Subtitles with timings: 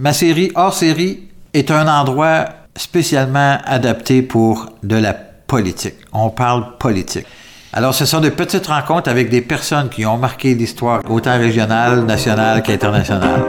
[0.00, 5.96] Ma série hors série est un endroit spécialement adapté pour de la politique.
[6.14, 7.26] On parle politique.
[7.74, 12.06] Alors, ce sont de petites rencontres avec des personnes qui ont marqué l'histoire, autant régionale,
[12.06, 13.44] nationale qu'internationale.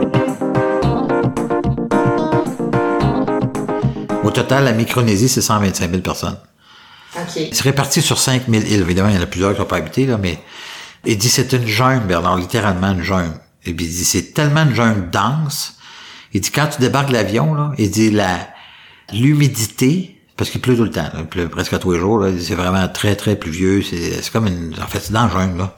[4.21, 6.37] Au total, la Micronésie, c'est 125 000 personnes.
[7.15, 7.47] OK.
[7.49, 8.81] C'est réparti sur 5 000 îles.
[8.81, 10.37] Évidemment, il y en a plusieurs qui n'ont pas habité, là, mais
[11.05, 13.39] il dit c'est une jungle, Bernard, littéralement une jungle.
[13.65, 15.77] Et puis il dit c'est tellement une jungle dense.
[16.33, 18.39] Il dit quand tu débarques de l'avion, là, il dit la
[19.13, 22.55] l'humidité, parce qu'il pleut tout le temps, là, il pleut presque tous les jours, c'est
[22.55, 23.81] vraiment très, très pluvieux.
[23.87, 24.75] C'est, c'est comme une.
[24.81, 25.75] En fait, c'est dans la jungle, là.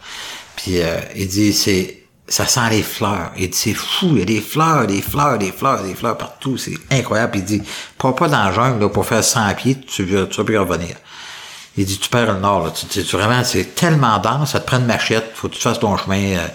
[0.55, 1.99] Puis euh, il dit c'est.
[2.25, 3.31] Ça sent les fleurs.
[3.37, 6.17] Il dit c'est fou, il y a des fleurs, des fleurs, des fleurs, des fleurs
[6.17, 6.57] partout.
[6.57, 7.31] C'est incroyable.
[7.33, 7.61] Puis il dit,
[7.97, 10.95] pas pas dans la jungle là, pour faire 100 pieds, tu, tu vas plus revenir.
[11.75, 12.71] Il dit, tu perds le nord, là.
[12.71, 15.61] Tu, tu- tu- vraiment, c'est tellement dense, ça te prend une machette, faut que tu
[15.61, 16.15] fasses ton chemin.
[16.37, 16.47] euh,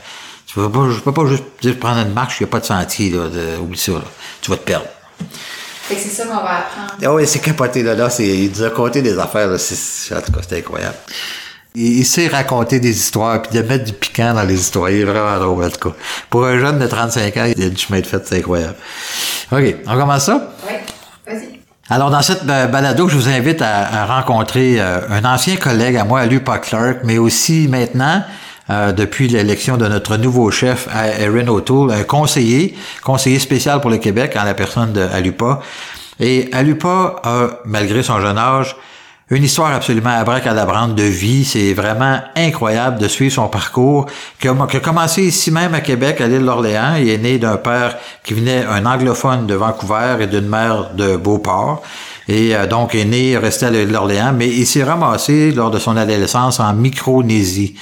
[0.67, 3.11] peux je peux pas juste dire prendre une marche, il n'y a pas de sentier,
[3.11, 3.29] là.
[3.29, 4.03] de- oublie ça, là.
[4.41, 4.87] Tu vas te perdre.
[5.83, 6.93] Fait que c'est ça qu'on va apprendre.
[7.03, 7.95] Ah oui, c'est capoté, là.
[7.95, 9.59] là c'est, il nous a conté des affaires, là.
[9.59, 10.97] C'est, en tout cas, c'était incroyable.
[11.75, 14.91] Il, il sait raconter des histoires, puis de mettre du piquant dans les histoires.
[14.91, 15.97] Il est vraiment drôle, en tout cas.
[16.29, 18.77] Pour un jeune de 35 ans, il y a du chemin de fait, c'est incroyable.
[19.51, 20.53] OK, on commence ça?
[20.67, 20.75] Oui,
[21.27, 21.59] vas-y.
[21.91, 25.97] Alors, dans cette euh, balado, je vous invite à, à rencontrer euh, un ancien collègue
[25.97, 28.23] à moi, Lupa Clark, mais aussi maintenant,
[28.70, 33.91] euh, depuis l'élection de notre nouveau chef, à- Erin O'Toole, un conseiller, conseiller spécial pour
[33.91, 35.06] le Québec, en la personne de.
[36.20, 38.77] Et Alupa a, malgré son jeune âge,
[39.30, 41.44] une histoire absolument abracadabrante de vie.
[41.44, 44.06] C'est vraiment incroyable de suivre son parcours,
[44.41, 46.94] qui a commencé ici même à Québec, à l'île d'Orléans.
[46.98, 51.16] Il est né d'un père qui venait, un anglophone de Vancouver et d'une mère de
[51.16, 51.83] Beauport.
[52.29, 55.79] Et euh, donc est né, resté à l'île d'Orléans, mais il s'est ramassé lors de
[55.79, 57.75] son adolescence en Micronésie.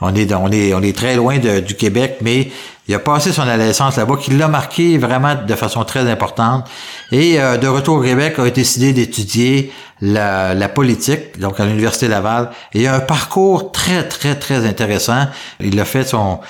[0.00, 2.50] On est, on est, on est très loin du Québec, mais
[2.88, 6.68] il a passé son adolescence là-bas, qui l'a marqué vraiment de façon très importante.
[7.12, 12.08] Et euh, de retour au Québec, a décidé d'étudier la, la politique, donc à l'Université
[12.08, 12.50] Laval.
[12.74, 15.28] Et il a un parcours très, très, très intéressant.
[15.60, 16.40] Il a fait son,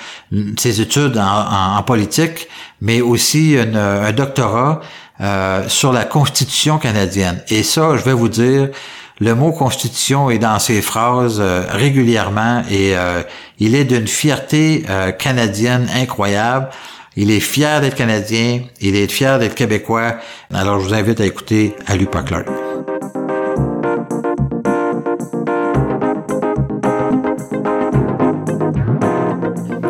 [0.57, 2.47] ses études en, en- politique,
[2.81, 4.81] mais aussi un doctorat
[5.21, 7.41] euh, sur la Constitution canadienne.
[7.49, 8.69] Et ça, je vais vous dire,
[9.19, 13.21] le mot constitution est dans ses phrases euh, régulièrement et euh,
[13.59, 16.69] il est d'une fierté euh, canadienne incroyable.
[17.15, 20.15] Il est fier d'être canadien, il est fier d'être québécois.
[20.51, 22.47] Alors je vous invite à écouter Alupa Clark.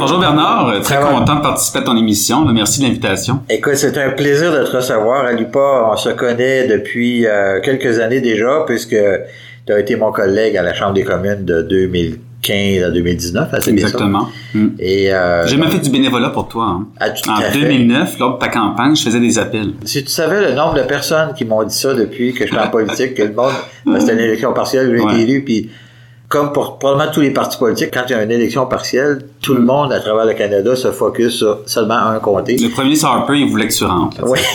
[0.06, 2.44] Bonjour Bernard, Euh, très content de participer à ton émission.
[2.52, 3.40] Merci de l'invitation.
[3.50, 5.24] Écoute, c'est un plaisir de te recevoir.
[5.24, 8.98] Alupa, on se connaît depuis euh, quelques années déjà, puisque
[9.66, 13.48] tu as été mon collègue à la Chambre des communes de 2015 à 2019.
[13.54, 13.94] hein, c'est bien ça?
[13.94, 14.28] Exactement.
[14.54, 14.68] Mm.
[14.78, 16.66] Et euh, J'ai même fait du bénévolat pour toi.
[16.66, 16.88] hein.
[17.00, 17.60] Ah, tout en à fait.
[17.62, 19.72] 2009, lors de ta campagne, je faisais des appels.
[19.86, 22.60] Si tu savais le nombre de personnes qui m'ont dit ça depuis que je suis
[22.60, 23.54] en politique, que le monde,
[24.02, 25.14] c'était une élection partielle, j'ai Ouais.
[25.14, 25.70] été élu, puis
[26.30, 29.54] comme pour probablement tous les partis politiques, quand il y a une élection partielle, tout
[29.54, 32.56] le monde à travers le Canada se focus sur seulement un comté.
[32.58, 34.18] Le premier ministre Harper, il voulait que tu rentres.
[34.24, 34.40] Oui.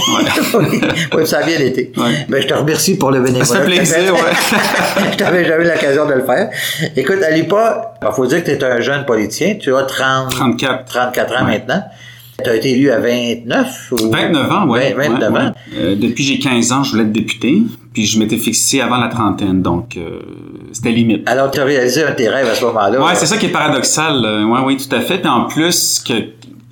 [0.59, 0.81] Oui,
[1.15, 1.93] oui, ça a bien été.
[2.29, 3.45] Ben, je te remercie pour le bénévolat.
[3.45, 4.21] Ça fait plaisir, ouais.
[5.12, 6.51] je t'avais jamais eu l'occasion de le faire.
[6.97, 9.56] Écoute, Alipa, il faut dire que tu es un jeune politicien.
[9.61, 10.85] Tu as 30, 34.
[10.87, 11.53] 34 ans Ouais.
[11.59, 11.83] maintenant.
[12.44, 14.10] Tu as été élu à 29 ou...
[14.10, 14.66] 29 ans.
[14.66, 15.32] 20, 29 ouais, ans.
[15.32, 15.50] ouais.
[15.76, 17.62] Euh, depuis j'ai 15 ans, je voulais être député,
[17.93, 20.21] puis je m'étais fixé avant la trentaine, donc euh,
[20.72, 21.28] c'était limite.
[21.28, 23.04] Alors, tu as réalisé un tes rêves à ce moment-là.
[23.04, 24.25] Ouais, c'est ça qui est paradoxal.
[24.25, 25.19] euh, ouais, oui, tout à fait.
[25.19, 26.12] Puis en plus, que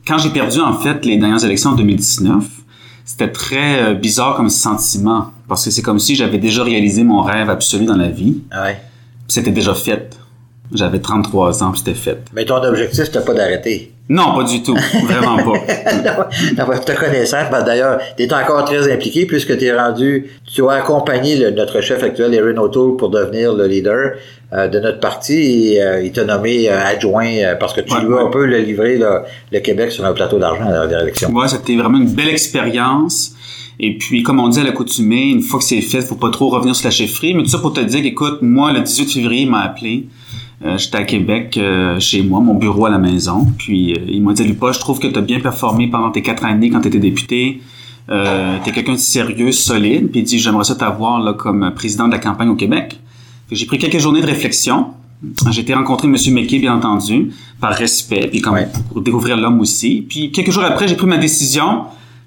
[0.07, 2.45] quand j'ai perdu en fait les dernières élections en 2019,
[3.05, 7.51] c'était très bizarre comme sentiment parce que c'est comme si j'avais déjà réalisé mon rêve
[7.51, 8.39] absolu dans la vie.
[8.53, 8.81] Ouais.
[9.27, 10.17] C'était déjà fait.
[10.75, 12.19] J'avais 33 ans, puis c'était fait.
[12.35, 13.93] Mais ton objectif, c'était pas d'arrêter.
[14.09, 15.45] Non, pas du tout, vraiment pas.
[16.05, 16.25] non,
[16.59, 20.73] non, te connaissant, d'ailleurs, tu es encore très impliqué puisque tu es rendu, tu as
[20.75, 24.13] accompagné le- notre chef actuel, Erin O'Toole, pour devenir le leader
[24.53, 28.05] euh, de notre parti et euh, il t'a nommé euh, adjoint parce que tu Ouais,
[28.05, 28.23] veux ouais.
[28.23, 31.31] un peu le livrer le, le Québec sur un plateau d'argent à la élection.
[31.33, 33.33] Ouais, c'était vraiment une belle expérience.
[33.81, 36.49] Et puis, comme on dit à l'accoutumée, une fois que c'est fait, faut pas trop
[36.49, 37.35] revenir sur la chefferie.
[37.35, 40.07] Mais tout ça pour te dire qu'écoute, moi, le 18 février, il m'a appelé.
[40.65, 43.47] Euh, J'étais à Québec, euh, chez moi, mon bureau à la maison.
[43.59, 46.23] Puis, euh, il m'a dit, Lupa, je trouve que tu as bien performé pendant tes
[46.23, 47.61] quatre années quand tu étais député.
[48.09, 50.11] Euh, tu es quelqu'un de sérieux, solide.
[50.11, 52.99] Puis, il dit, j'aimerais ça t'avoir là, comme président de la campagne au Québec.
[53.51, 54.87] J'ai pris quelques journées de réflexion.
[55.51, 56.15] J'ai été rencontrer M.
[56.33, 58.69] McKay, bien entendu, par respect, puis comme Ouais.
[58.93, 60.05] pour découvrir l'homme aussi.
[60.09, 61.85] Puis quelques jours après, j'ai pris ma décision.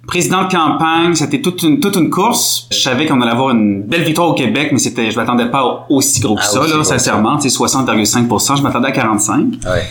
[0.10, 2.68] Président de campagne, c'était toute une, toute une course.
[2.72, 5.86] Je savais qu'on allait avoir une belle victoire au Québec, mais c'était, je m'attendais pas
[5.88, 7.40] aussi gros que Ah, ça, aussi là, sincèrement.
[7.40, 9.84] C'est 60,5% Je m'attendais à 45 Ouais.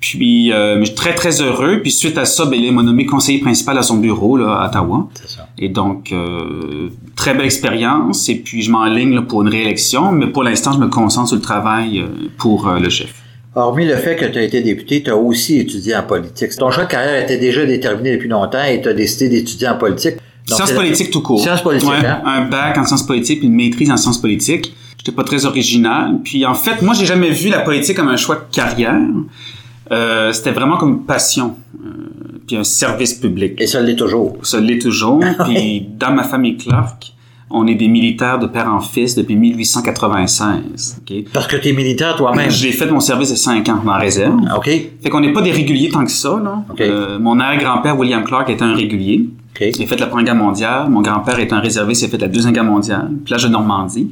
[0.00, 1.80] Puis, euh, je suis très, très heureux.
[1.82, 4.66] Puis suite à ça, ben, il m'a nommé conseiller principal à son bureau, là, à
[4.68, 5.06] Ottawa.
[5.14, 5.46] C'est ça.
[5.56, 8.28] Et donc, euh, très belle expérience.
[8.28, 11.42] Et puis, je m'enligne pour une réélection, mais pour l'instant, je me concentre sur le
[11.42, 12.06] travail euh,
[12.38, 13.14] pour euh, le chef.
[13.54, 16.50] Hormis le fait que tu as été député, tu as aussi étudié en politique.
[16.56, 19.76] Ton choix de carrière était déjà déterminé depuis longtemps et tu as décidé d'étudier en
[19.76, 20.16] politique.
[20.48, 21.40] Donc, sciences politiques tout court.
[21.40, 22.22] Sciences politiques, Ouais, hein?
[22.24, 24.74] Un bac en sciences politiques, puis une maîtrise en sciences politiques.
[24.98, 26.18] J'étais pas très original.
[26.22, 28.94] Puis en fait, moi, j'ai jamais vu la politique comme un choix de carrière.
[29.90, 31.88] Euh, C'était vraiment comme une passion, euh,
[32.46, 33.60] puis un service public.
[33.60, 34.36] Et ça l'est toujours.
[34.42, 35.20] Ça l'est toujours.
[35.44, 37.12] Puis dans ma famille Clark,
[37.50, 41.00] on est des militaires de père en fils depuis 1896.
[41.00, 41.24] ok?
[41.32, 42.50] Parce que tu es militaire toi-même.
[42.50, 44.36] J'ai fait mon service de 5 ans dans la réserve.
[44.56, 44.66] OK.
[44.66, 46.40] Fait qu'on n'est pas des réguliers tant que ça.
[46.42, 46.62] Là.
[46.70, 46.80] Ok.
[46.80, 49.28] Euh, mon arrière-grand-père, William Clark, était un régulier.
[49.56, 49.66] OK.
[49.76, 50.88] Il a fait la Première Guerre mondiale.
[50.88, 53.10] Mon grand-père est un réserviste, il a fait la Deuxième Guerre mondiale.
[53.24, 54.10] Plage de Normandie.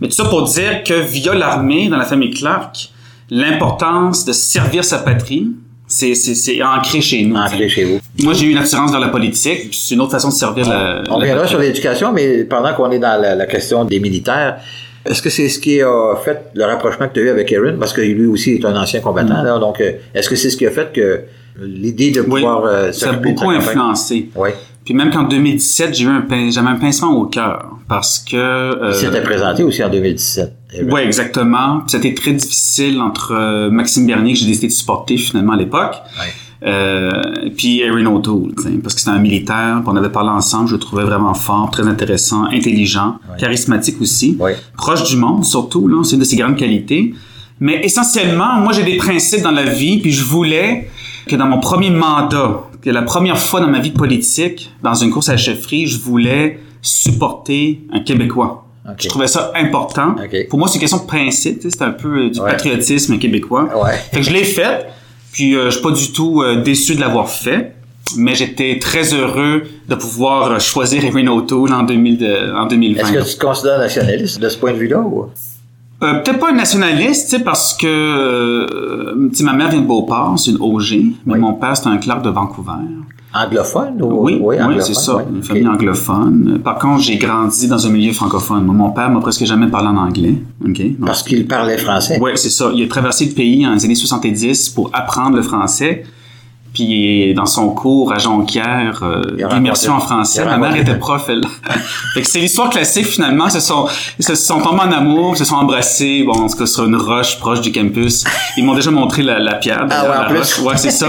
[0.00, 2.90] Mais tout ça pour dire que via l'armée, dans la famille Clark,
[3.28, 5.52] l'importance de servir sa patrie,
[5.90, 7.36] c'est, c'est, c'est ancré chez nous.
[7.36, 7.98] Ancré chez vous.
[8.22, 11.02] Moi, j'ai eu une attirance vers la politique, c'est une autre façon de servir la,
[11.10, 11.48] On patrie.
[11.48, 14.58] sur l'éducation, mais pendant qu'on est dans la, la question des militaires,
[15.04, 17.76] est-ce que c'est ce qui a fait le rapprochement que tu as eu avec Aaron?
[17.78, 20.56] Parce que lui aussi est un ancien combattant, là, donc euh, est-ce que c'est ce
[20.56, 21.22] qui a fait que
[21.60, 22.32] l'idée de Mm.
[22.32, 24.28] Oui, pouvoir euh, ça a beaucoup influencé.
[24.36, 24.50] Oui.
[24.90, 28.90] Puis même qu'en 2017, j'ai eu un j'avais un pincement au cœur parce que euh,
[28.90, 30.52] Il s'était présenté aussi en 2017.
[30.80, 30.90] Aaron.
[30.90, 31.84] Ouais, exactement.
[31.86, 35.94] C'était très difficile entre euh, Maxime Bernier que j'ai décidé de supporter finalement à l'époque.
[36.18, 36.68] Ouais.
[36.68, 37.12] Euh,
[37.56, 38.52] puis Erin O'Toole,
[38.82, 41.86] parce que c'était un militaire, on avait parlé ensemble, je le trouvais vraiment fort, très
[41.86, 43.38] intéressant, intelligent, Ouais.
[43.38, 44.56] charismatique aussi, Ouais.
[44.76, 47.14] proche du monde surtout, là, c'est une de ses grandes qualités.
[47.60, 50.90] Mais essentiellement, moi j'ai des principes dans la vie, puis je voulais
[51.28, 55.10] que dans mon premier mandat, que la première fois dans ma vie politique, dans une
[55.10, 58.64] course à la chefferie, je voulais supporter un Québécois.
[58.98, 60.16] Je trouvais ça important.
[60.48, 61.60] Pour moi, c'est une question de principe.
[61.62, 62.50] C'est un peu euh, du Ouais.
[62.50, 63.68] patriotisme québécois.
[63.84, 63.92] Ouais.
[64.10, 64.86] Fait que je l'ai fait.
[65.32, 67.74] Puis euh, je suis pas du tout euh, déçu de l'avoir fait.
[68.16, 73.00] Mais j'étais très heureux de pouvoir euh, choisir Erin O'Toole en, 2000 de- en 2020.
[73.02, 74.98] Est-ce que tu te considères nationaliste de ce point de vue-là?
[74.98, 75.26] Ou?
[76.02, 80.56] Euh, Peut-être pas un nationaliste, parce que euh, ma mère vient de Beauport, c'est une
[80.60, 80.86] OG,
[81.26, 81.38] mais Oui.
[81.38, 82.72] mon père, c'est un clerc de Vancouver.
[83.32, 84.02] Anglophone?
[84.02, 84.24] Ou...
[84.24, 86.58] Oui, oui, anglophone, c'est ça, une famille anglophone.
[86.64, 88.64] Par contre, j'ai grandi dans un milieu francophone.
[88.64, 90.34] Mon père m'a presque jamais parlé en anglais.
[90.60, 92.18] Donc, Parce qu'il parlait français.
[92.18, 92.70] Ouais, c'est ça.
[92.74, 96.04] Il a traversé le pays dans les années 70 pour apprendre le français.
[96.72, 101.24] Puis dans son cours à Jonquière, euh, d'immersion en français, ma mère était prof.
[101.28, 101.42] Elle.
[102.14, 103.46] fait que c'est l'histoire classique finalement.
[103.46, 103.88] Ils se sont,
[104.18, 106.22] ils se sont tombés en amour, ils se sont embrassés.
[106.24, 108.24] Bon, en tout cas sur une roche proche du campus.
[108.56, 109.86] Ils m'ont déjà montré la, la pierre.
[109.90, 110.38] Ah ouais, la plus.
[110.38, 110.58] roche.
[110.60, 111.08] Ouais, c'est ça.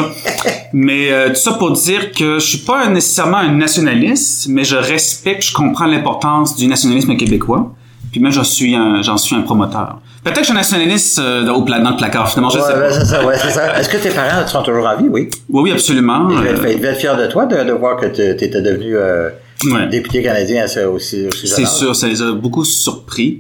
[0.74, 4.76] Mais euh, tout ça pour dire que je suis pas nécessairement un nationaliste, mais je
[4.76, 7.72] respecte, je comprends l'importance du nationalisme québécois.
[8.12, 10.00] Puis moi, j'en suis un, j'en suis un promoteur.
[10.24, 12.74] Peut-être que je suis nationaliste euh, au pla- dans le placard, finalement, je Ouais, sais
[12.74, 12.92] pas.
[12.92, 13.80] c'est ça, ouais, c'est ça.
[13.80, 15.08] Est-ce que tes parents sont toujours en vie?
[15.10, 15.30] Oui.
[15.50, 16.30] Oui, oui, absolument.
[16.30, 18.22] Ils devaient être, Euh, ils devaient être fiers de toi de, de voir que tu
[18.22, 19.30] étais devenu euh,
[19.66, 19.88] ouais.
[19.90, 21.70] député canadien à ce- aussi, aussi jeune C'est âge.
[21.74, 23.40] sûr, ça les a beaucoup surpris.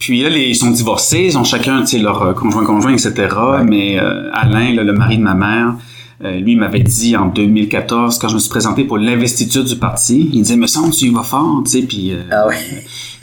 [0.00, 2.92] Puis là, les, ils sont divorcés, ils ont chacun, tu sais, leur euh, conjoint, conjoint,
[2.92, 3.12] etc.
[3.64, 5.74] Mais euh, Alain, là, le mari de ma mère,
[6.24, 9.76] euh, lui, il m'avait dit en 2014, quand je me suis présenté pour l'investiture du
[9.76, 12.12] parti, il disait, me semble, tu y vas fort, tu sais, puis...
[12.12, 12.54] euh, Ah oui.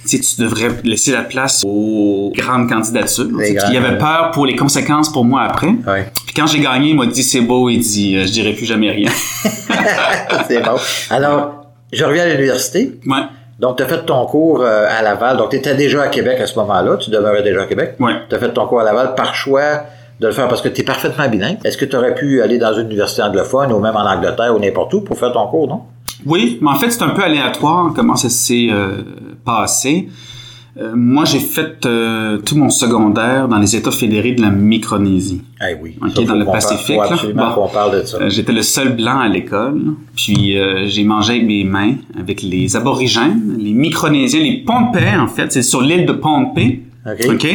[0.08, 3.28] Tu sais, tu devrais laisser la place aux grandes candidatures.
[3.28, 5.68] Tu sais, grandes, Il avait peur pour les conséquences pour moi après.
[5.68, 6.10] Ouais.
[6.26, 8.66] Puis quand j'ai gagné, il m'a dit c'est beau, il dit euh, je dirai plus
[8.66, 9.10] jamais rien.
[10.48, 10.76] c'est bon.
[11.10, 13.00] Alors, je reviens à l'université.
[13.06, 13.22] ouais,
[13.60, 15.38] Donc, tu as fait ton cours euh, à Laval.
[15.38, 16.98] Donc, tu étais déjà à Québec à ce moment-là.
[16.98, 17.96] Tu demeurais déjà à Québec.
[18.00, 18.14] ouais.
[18.30, 19.84] Tu as fait ton cours à Laval par choix
[20.20, 21.58] de le faire parce que tu es parfaitement bilingue.
[21.66, 24.60] Est-ce que tu aurais pu aller dans une université anglophone ou même en Angleterre ou
[24.60, 25.82] n'importe où pour faire ton cours, non?
[26.26, 29.02] Oui, mais en fait c'est un peu aléatoire comment ça s'est euh,
[29.46, 30.10] passé.
[30.78, 35.42] Euh, moi, j'ai fait euh, tout mon secondaire dans les États fédérés de la Micronésie.
[35.62, 35.96] Eh oui.
[36.02, 37.14] Dans le parle- Pacifique, faut là.
[37.14, 37.54] absolument Bon.
[37.54, 38.18] qu'on parle de ça.
[38.18, 39.82] Euh, J'étais le seul blanc à l'école,
[40.18, 45.28] puis euh, j'ai mangé avec mes mains avec les aborigènes, les Micronésiens, les Pohnpei en
[45.28, 46.82] fait, c'est sur l'île de Pohnpei.
[47.06, 47.26] OK.
[47.30, 47.48] OK?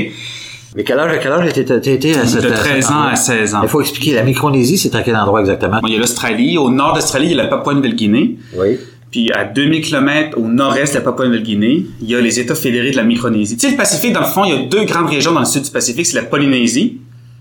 [0.76, 3.60] Mais quel âge, à quel âge étais-tu à cette De 13 ans à 16 ans.
[3.62, 4.14] Il faut expliquer.
[4.14, 5.80] La Micronésie, c'est à quel endroit exactement?
[5.80, 6.58] Bon, il y a l'Australie.
[6.58, 8.36] Au nord d'Australie, il y a la Papouasie-Nouvelle-Guinée.
[8.56, 8.78] Oui.
[9.10, 12.92] Puis à 2000 km au nord-est de la Papouasie-Nouvelle-Guinée, il y a les États fédérés
[12.92, 13.56] de la Micronésie.
[13.56, 15.46] Tu sais, le Pacifique, dans le fond, il y a deux grandes régions dans le
[15.46, 16.06] sud du Pacifique.
[16.06, 16.98] C'est la Polynésie,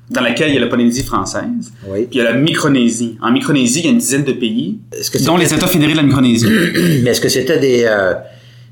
[0.09, 1.71] dans laquelle il y a la Polynésie française.
[1.88, 2.07] Oui.
[2.09, 3.17] Puis il y a la Micronésie.
[3.21, 5.98] En Micronésie, il y a une dizaine de pays, que dont les États fédérés de
[5.98, 6.48] la Micronésie.
[7.03, 8.13] Mais est-ce que c'était des, euh,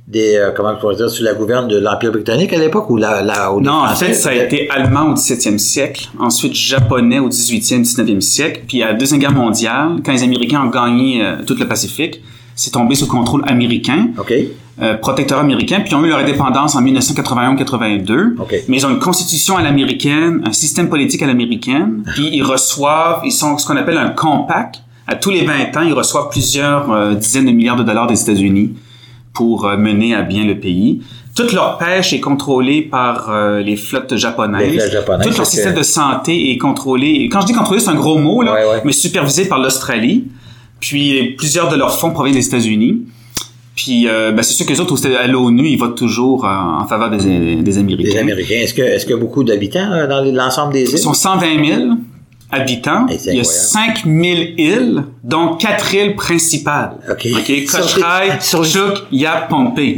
[0.07, 3.21] des euh, comment pourrait dire, sous la gouverne de l'Empire britannique à l'époque ou la,
[3.21, 7.19] la ou les Non, en fait, ça a été allemand au 17e siècle, ensuite japonais
[7.19, 11.23] au 18e, 19e siècle, puis à la Deuxième Guerre mondiale, quand les Américains ont gagné
[11.25, 12.21] euh, tout le Pacifique,
[12.55, 14.33] c'est tombé sous contrôle américain, OK.
[14.81, 18.37] euh, protectorat américain, puis ils ont eu leur indépendance en 1981-82.
[18.39, 18.55] OK.
[18.69, 23.21] Mais ils ont une constitution à l'américaine, un système politique à l'américaine, puis ils reçoivent,
[23.25, 26.91] ils sont ce qu'on appelle un compact À tous les 20 ans, ils reçoivent plusieurs
[26.91, 28.73] euh, dizaines de milliards de dollars des États-Unis
[29.37, 31.01] pour euh, mener à bien le pays.
[31.35, 34.73] Toute leur pêche est contrôlée par euh, les flottes japonaises.
[34.73, 37.29] Les japonaises, Tout leur système que- de santé est contrôlé.
[37.31, 38.81] Quand je dis contrôlé, c'est un gros mot, là, Ouais, ouais.
[38.83, 40.25] mais supervisé par l'Australie.
[40.79, 43.03] Puis plusieurs de leurs fonds proviennent des États-Unis.
[43.75, 46.85] Puis euh, ben, c'est sûr que les autres, au- à l'ONU, ils votent toujours en
[46.87, 48.09] faveur des, des Américains.
[48.13, 48.55] Les Américains.
[48.55, 50.89] Est-ce que, y a beaucoup d'habitants dans l'ensemble des îles?
[50.93, 51.81] Ils sont 120 000
[52.51, 53.05] habitants.
[53.09, 53.45] C'est Il y a incroyable.
[53.45, 54.15] 5 000
[54.57, 56.97] îles, dont quatre îles principales.
[57.09, 57.27] OK.
[57.33, 57.45] OK?
[57.45, 59.97] Sur les- Cocheray, sur les- Chuuk, Yap, Pohnpei.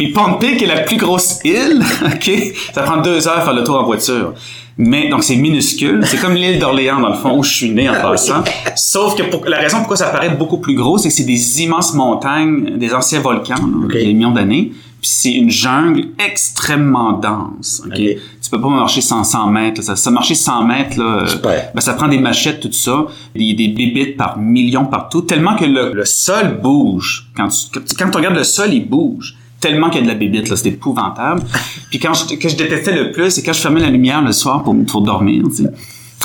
[0.00, 2.30] Et Pohnpei, qui est la plus grosse île, OK?
[2.72, 4.34] Ça prend deux heures à faire le tour en voiture.
[4.82, 6.00] Mais, donc, c'est minuscule.
[6.06, 8.42] C'est comme l'île d'Orléans, dans le fond, où je suis né en passant.
[8.76, 11.62] Sauf que pour, la raison pourquoi ça paraît beaucoup plus gros, c'est que c'est des
[11.62, 14.72] immenses montagnes, des anciens volcans, là, des millions d'années.
[15.00, 17.82] Puis c'est une jungle extrêmement dense.
[17.86, 17.94] OK?
[17.96, 19.82] Tu peux pas marcher 100, 100 mètres.
[19.82, 21.70] Ça, ça marcher 100 mètres, là, euh, Super.
[21.74, 25.64] ben, ça prend des machettes, tout ça, des, des bébites par millions partout, tellement que
[25.64, 27.28] le, le sol bouge.
[27.36, 29.36] Quand tu, quand tu- regardes le sol, il bouge.
[29.60, 31.42] Tellement qu'il y a de la bébite, là, c'est épouvantable.
[31.90, 34.32] Puis quand je, que je détestais le plus, c'est quand je fermais la lumière le
[34.32, 35.70] soir pour, pour dormir, tu sais.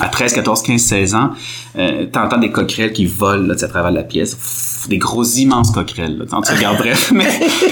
[0.01, 1.29] À 13, 14, 15, 16 ans,
[1.77, 4.36] euh, t'entends des coquerelles qui volent, là, tu sais, à travers la pièce.
[4.89, 6.25] Des gros immenses coquerelles, là.
[6.46, 6.94] Tu regarderais.
[7.13, 7.27] Mais,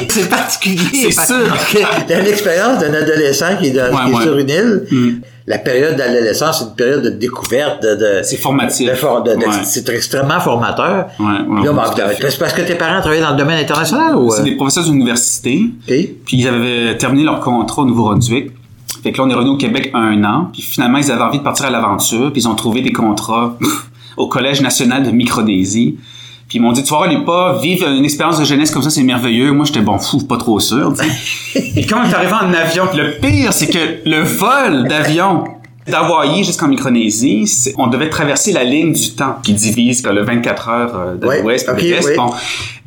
[0.09, 1.11] C'est particulier.
[1.11, 1.45] C'est sûr.
[2.07, 4.23] T'as l'expérience d'un adolescent qui est, dans- Ouais, qui est ouais.
[4.23, 4.83] sur une île.
[4.91, 5.09] Mm.
[5.45, 8.89] La période d'adolescence, c'est une période de découverte, de, de, c'est formatif.
[8.89, 9.63] de for- de- de- Ouais.
[9.65, 11.07] c'est extrêmement formateur.
[11.17, 14.31] C'est parce que tes parents travaillaient dans le domaine international ou?
[14.31, 14.43] C'est euh?
[14.45, 15.65] des professeurs d'université.
[15.85, 18.51] Puis ils avaient terminé leur contrat au Nouveau-Brunswick.
[19.03, 20.49] Fait que là, on est revenu au Québec un an.
[20.53, 22.31] Puis finalement, ils avaient envie de partir à l'aventure.
[22.31, 23.57] Puis ils ont trouvé des contrats
[24.15, 25.97] au Collège national de Microdésie.
[26.47, 28.83] Puis ils m'ont dit, tu vas voir, les pas, vivre une expérience de jeunesse comme
[28.83, 29.51] ça, c'est merveilleux.
[29.51, 30.93] Moi, j'étais bon fou, pas trop sûr.
[30.93, 31.71] tu sais.
[31.75, 35.45] Et quand on est arrivé en avion, le pire, c'est que le vol d'avion
[35.87, 40.69] d'Hawaï jusqu'en Micronésie, on devait traverser la ligne du temps qui divise comme le 24
[40.69, 42.07] heures euh, de l'Ouest et ok, de l'Est.
[42.07, 42.15] oui.
[42.15, 42.31] Bon.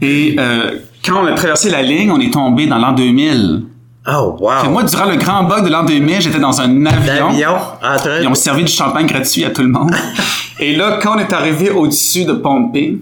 [0.00, 3.62] Et euh, quand on a traversé la ligne, on est tombé dans l'an 2000.
[4.08, 4.50] Oh, wow.
[4.62, 7.28] Fait moi, durant le grand bug de l'an 2000, j'étais dans un avion.
[7.28, 9.94] En train Ils ont servi du champagne gratuit à tout le monde.
[10.60, 12.98] Et là, quand on est arrivé au-dessus de Pohnpei,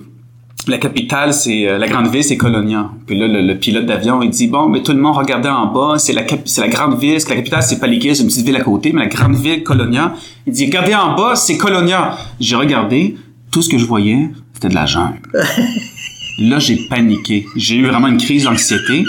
[0.66, 2.90] la capitale, c'est euh, la grande ville, c'est Colonia.
[3.06, 5.66] Puis là, le, le pilote d'avion, il dit bon, mais tout le monde regardait en
[5.66, 8.28] bas, c'est la c'est la grande ville, parce que la capitale c'est Palikir, c'est une
[8.28, 10.14] petite ville à côté, mais la grande ville Colonia.
[10.46, 12.16] Il dit regardez en bas, c'est Colonia.
[12.40, 13.16] J'ai regardé,
[13.50, 15.20] tout ce que je voyais, c'était de la jungle.
[16.38, 17.46] Là, j'ai paniqué.
[17.54, 19.04] J'ai eu vraiment une crise d'anxiété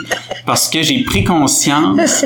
[0.45, 2.23] parce que j'ai pris conscience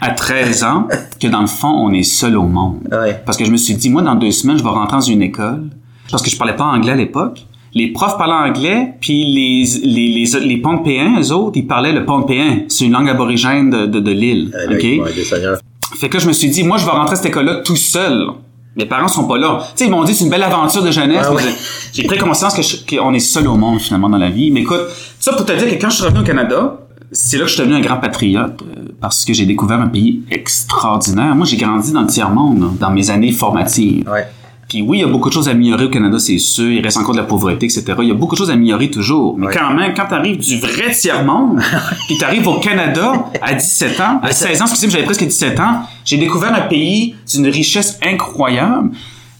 [0.00, 0.88] à 13 ans
[1.20, 2.80] que dans le fond, on est seul au monde.
[2.90, 3.22] Ouais.
[3.24, 5.22] Parce que je me suis dit, moi, dans deux semaines, je vais rentrer dans une
[5.22, 5.70] école.
[6.10, 7.46] Parce que je parlais pas anglais à l'époque.
[7.74, 12.04] Les profs parlaient anglais, puis les, les, les, les Pohnpéens, eux autres, ils parlaient le
[12.04, 12.64] Pohnpéen.
[12.68, 14.50] C'est une langue aborigène de, de, de l'île.
[14.52, 14.82] Là, OK?
[14.82, 15.58] ouais, des seigneurs.
[15.96, 17.76] Fait que là, je me suis dit, moi, je vais rentrer à cette école-là tout
[17.76, 18.26] seul.
[18.76, 19.58] Mes parents sont pas là.
[19.60, 21.26] Tu sais, ils m'ont dit, c'est une belle aventure de jeunesse.
[21.28, 21.42] Ah ouais.
[21.92, 22.54] j'ai- pris conscience
[22.88, 24.50] qu'on est seul au monde, finalement, dans la vie.
[24.50, 24.80] Mais écoute,
[25.18, 26.78] ça pour te dire que quand je suis revenu au Canada,
[27.12, 29.88] c'est là que je suis devenu un grand patriote, euh, parce que j'ai découvert un
[29.88, 31.34] pays extraordinaire.
[31.34, 34.08] Moi, j'ai grandi dans le tiers-monde, dans mes années formatives.
[34.08, 34.26] Ouais.
[34.70, 36.70] Puis oui, il y a beaucoup de choses à améliorer au Canada, c'est sûr.
[36.70, 37.84] Il reste encore de la pauvreté, etc.
[37.98, 39.36] Il y a beaucoup de choses à améliorer toujours.
[39.36, 39.52] Mais Ouais.
[39.54, 41.60] quand même, quand t'arrives du vrai tiers-monde,
[42.06, 43.12] puis t'arrives au Canada
[43.42, 47.16] à 17 ans, à 16 ans, excusez-moi, j'avais presque 17 ans, j'ai découvert un pays
[47.32, 48.90] d'une richesse incroyable.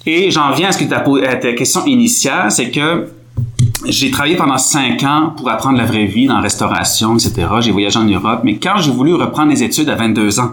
[0.05, 3.09] Et j'en viens à ce que à ta question initiale, c'est que
[3.87, 7.47] j'ai travaillé pendant cinq ans pour apprendre la vraie vie dans la restauration, etc.
[7.61, 10.53] J'ai voyagé en Europe, mais quand j'ai voulu reprendre les études à 22 ans,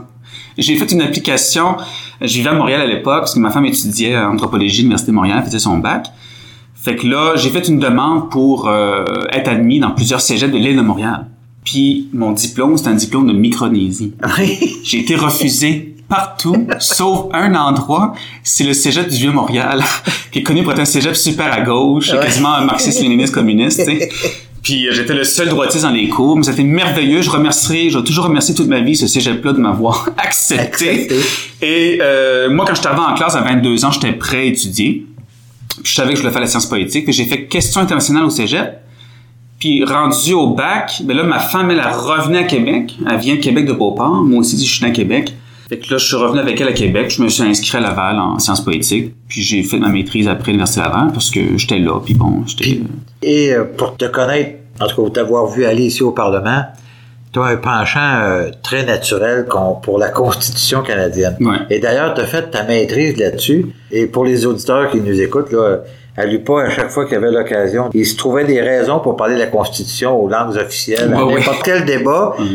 [0.57, 1.77] j'ai fait une application.
[2.21, 5.15] Je vivais à Montréal à l'époque parce que ma femme étudiait anthropologie à l'Université de
[5.15, 6.07] Montréal, faisait son bac.
[6.75, 10.57] Fait que là, j'ai fait une demande pour euh, être admis dans plusieurs cégeps de
[10.57, 11.27] l'île de Montréal.
[11.65, 14.13] Puis mon diplôme, c'est un diplôme de Micronésie.
[14.83, 19.83] J'ai été refusé partout, sauf un endroit, c'est le cégep du Vieux-Montréal,
[20.31, 22.19] qui est connu pour être un cégep super à gauche, Ouais.
[22.21, 23.81] quasiment un marxiste-léniniste communiste.
[24.63, 27.21] Puis euh, j'étais le seul droitier dans les cours, mais c'était merveilleux.
[27.21, 30.89] Je remercierai, je vais toujours remercier toute ma vie ce cégep-là de m'avoir accepté.
[30.89, 31.15] Accepté.
[31.61, 35.05] Et euh, moi, quand j'étais arrivé en classe à 22 ans, j'étais prêt à étudier.
[35.83, 37.05] Puis je savais que je voulais faire la science politique.
[37.05, 38.81] Puis j'ai fait question internationale au cégep.
[39.59, 42.95] Puis rendu au bac, ben là, ma femme, elle, elle revenait à Québec.
[43.09, 44.23] Elle vient de Québec de Beauport.
[44.23, 45.33] Moi aussi, je suis né à Québec.
[45.69, 47.09] Fait que là, je suis revenu avec elle à Québec.
[47.09, 49.13] Je me suis inscrit à Laval en sciences politiques.
[49.27, 51.99] Puis j'ai fait ma maîtrise après l'Université Laval parce que j'étais là.
[52.03, 52.79] Puis bon, j'étais...
[53.21, 56.63] Et euh, pour te connaître, en tout cas, pour t'avoir vu aller ici au Parlement,
[57.33, 59.45] tu as un penchant euh, très naturel
[59.83, 61.35] pour la Constitution canadienne.
[61.41, 61.57] Ouais.
[61.69, 63.65] Et d'ailleurs, tu as fait ta maîtrise là-dessus.
[63.91, 65.79] Et pour les auditeurs qui nous écoutent, là,
[66.15, 67.89] elle pas à chaque fois qu'il y avait l'occasion.
[67.93, 71.33] Il se trouvait des raisons pour parler de la Constitution aux langues officielles, à Ouais,
[71.33, 71.39] ouais.
[71.39, 72.35] n'importe quel débat.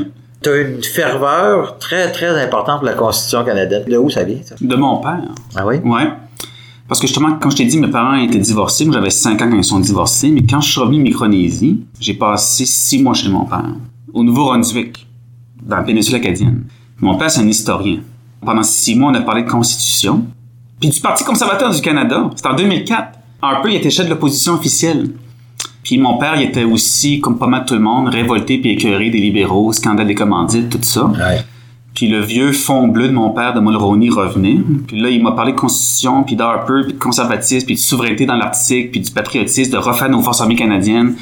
[0.42, 3.84] Tu as une ferveur très, très importante pour la Constitution canadienne.
[3.87, 4.56] De où ça vient, ça?
[4.61, 5.22] De mon père.
[5.54, 5.76] Ah oui?
[5.84, 6.11] Ouais.
[6.88, 9.49] Parce que justement, quand je t'ai dit, mes parents étaient divorcés, moi j'avais 5 ans
[9.50, 13.14] quand ils sont divorcés, mais quand je suis revenu de Micronésie, j'ai passé 6 mois
[13.14, 13.75] chez mon père,
[14.12, 15.06] au Nouveau-Brunswick,
[15.62, 16.64] dans la péninsule acadienne.
[17.00, 18.00] Mon père, c'est un historien.
[18.44, 20.26] Pendant 6 mois, on a parlé de constitution,
[20.80, 22.28] puis du Parti conservateur du Canada.
[22.34, 23.18] C'était en 2004.
[23.42, 25.11] Un peu, il était chef de l'opposition officielle.
[25.82, 29.10] Puis mon père, il était aussi, comme pas mal tout le monde, révolté puis écœuré
[29.10, 31.06] des libéraux, scandale des commandites, tout ça.
[31.06, 31.42] Ouais.
[31.94, 34.58] Puis le vieux fond bleu de mon père de Mulroney revenait.
[34.86, 38.24] Puis là, il m'a parlé de constitution, puis d'Harper, puis de conservatisme, puis de souveraineté
[38.24, 41.16] dans l'Arctique, puis du patriotisme, de refaire nos forces armées canadiennes.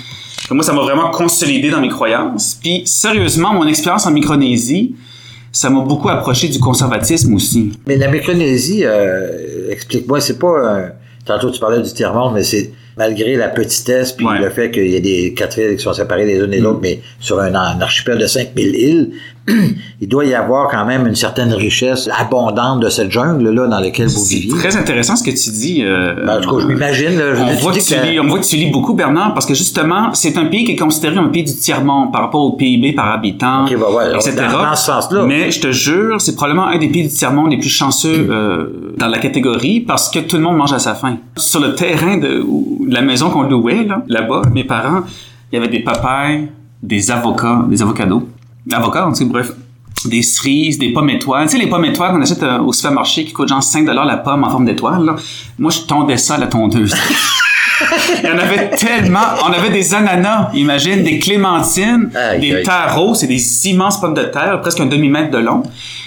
[0.44, 2.58] Puis moi, ça m'a vraiment consolidé dans mes croyances.
[2.62, 4.94] Puis sérieusement, mon expérience en Micronésie,
[5.50, 7.72] ça m'a beaucoup approché du conservatisme aussi.
[7.86, 10.46] Mais la Micronésie, euh, explique-moi, c'est pas...
[10.46, 10.88] euh,
[11.24, 14.38] tantôt, tu parlais du tiers-monde, mais c'est malgré la petitesse, puis Ouais.
[14.38, 16.80] le fait qu'il y a des quatre îles qui sont séparées les unes et l'autres,
[16.82, 19.10] mais sur un, un archipel de 5000 îles,
[20.00, 24.08] il doit y avoir quand même une certaine richesse abondante de cette jungle-là dans laquelle
[24.08, 24.58] vous C'est viviez.
[24.58, 25.82] très intéressant ce que tu dis.
[25.82, 27.18] euh, Ben, en tout cas, je m'imagine.
[27.18, 29.46] là, je on voit, que tu lis, on voit que tu lis beaucoup, Bernard, parce
[29.46, 32.52] que justement, c'est un pays qui est considéré un pays du tiers-monde par rapport au
[32.52, 34.36] PIB par habitant, Ok, bah ouais, etc.
[34.52, 35.24] dans- ce sens-là.
[35.26, 38.94] Mais je te jure, c'est probablement un des pays du tiers-monde les plus chanceux euh,
[38.98, 41.16] dans la catégorie parce que tout le monde mange à sa faim.
[41.36, 45.00] Sur le terrain de, où- de la maison qu'on louait, là, là-bas, mes parents,
[45.52, 46.48] il y avait des papayes,
[46.82, 48.26] des avocats, des avocados,
[48.72, 49.52] avocats, tu sais, bref,
[50.04, 51.46] des cerises, des pommes étoiles.
[51.46, 54.16] Tu sais, les pommes étoiles qu'on achète euh, au supermarché qui coûtent genre 5 la
[54.16, 55.14] pomme en forme d'étoile.
[55.58, 56.94] Moi, je tondais ça à la tondeuse.
[58.22, 59.20] Il y en avait tellement.
[59.46, 62.62] On avait des ananas, imagine, des clémentines, Aïe, des aïe.
[62.62, 65.62] tarots, c'est des immenses pommes de terre, presque un demi-mètre de long.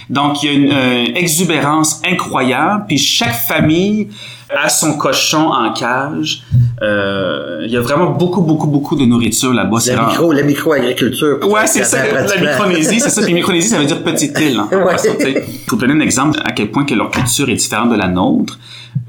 [0.10, 2.86] Donc, il y a une euh, exubérance incroyable.
[2.88, 4.10] Puis chaque famille
[4.58, 6.44] a son cochon en cage.
[6.82, 9.78] Euh, il y a vraiment beaucoup, beaucoup, beaucoup de nourriture là-bas.
[9.88, 11.40] La micro, la micro-agriculture.
[11.50, 12.24] Ouais, c'est ça, la.
[12.52, 13.22] Micronésie, c'est ça.
[13.22, 14.60] Puis Micronésie, ça veut dire petite île.
[14.60, 14.70] hein.
[14.72, 15.46] Ouais.
[15.68, 18.60] Pour donner un exemple à quel point que leur culture est différente de la nôtre,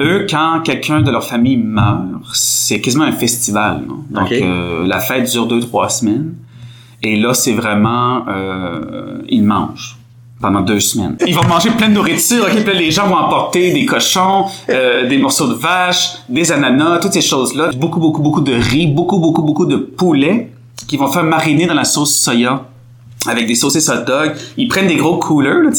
[0.01, 2.01] eux, quand quelqu'un de leur famille meurt,
[2.33, 3.83] c'est quasiment un festival.
[3.87, 4.05] non?
[4.11, 6.35] Donc, euh, la fête dure deux, trois semaines.
[7.03, 8.25] Et là, c'est vraiment...
[8.29, 9.99] Euh, ils mangent
[10.45, 11.17] pendant deux semaines.
[11.27, 12.45] Ils vont manger plein de nourriture.
[12.45, 12.53] ok?
[12.53, 16.99] Puis là, les gens vont emporter des cochons, euh, des morceaux de vache, des ananas,
[16.99, 17.71] toutes ces choses-là.
[17.75, 20.51] Beaucoup, beaucoup, beaucoup de riz, beaucoup, beaucoup, beaucoup de poulet
[20.87, 22.67] qui vont faire mariner dans la sauce soya
[23.27, 24.35] avec des saucisses hot dog.
[24.59, 25.71] Ils prennent des gros coolers, là,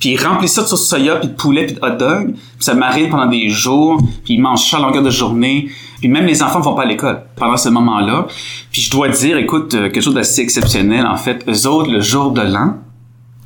[0.00, 2.32] puis ils remplissent ça de sauce soya, puis de poulet, puis de hot dog.
[2.32, 5.68] Puis ça marine pendant des jours, puis ils mangent ça à longueur de journée.
[5.98, 8.26] Puis même les enfants vont pas à l'école pendant ce moment-là.
[8.72, 11.44] Puis je dois dire, écoute, euh, quelque chose d'assez exceptionnel, en fait.
[11.48, 12.76] Eux autres, le jour de l'an,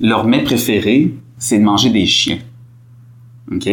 [0.00, 2.38] leur mets préféré, c'est de manger des chiens.
[3.52, 3.68] OK?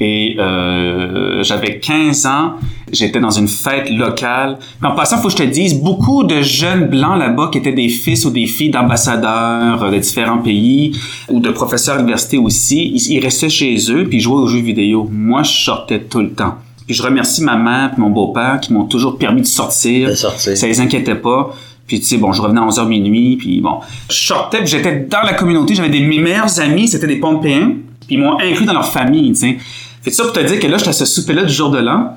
[0.00, 2.52] Et euh, j'avais 15 ans,
[2.92, 4.58] j'étais dans une fête locale.
[4.80, 7.72] Puis en passant, faut que je te dise, beaucoup de jeunes blancs là-bas qui étaient
[7.72, 10.96] des fils ou des filles d'ambassadeurs euh, de différents pays
[11.28, 14.46] ou de professeurs à l'université aussi, ils, ils restaient chez eux puis ils jouaient aux
[14.46, 15.08] jeux vidéo.
[15.10, 16.54] Moi, je sortais tout le temps.
[16.86, 20.08] Puis je remercie ma mère et mon beau-père qui m'ont toujours permis de sortir.
[20.08, 20.56] De sortir.
[20.56, 21.54] Ça les inquiétait pas.
[21.88, 23.80] Puis tu sais, bon, je revenais à 11h minuit, puis bon.
[24.10, 27.72] Je sortais, puis j'étais dans la communauté, j'avais des mes meilleurs amis, c'était des Pompéens,
[28.06, 29.58] puis ils m'ont inclus dans leur famille, tu sais.
[30.02, 32.12] Fait ça pour te dire que là, j'étais à ce souper-là du jour de l'an.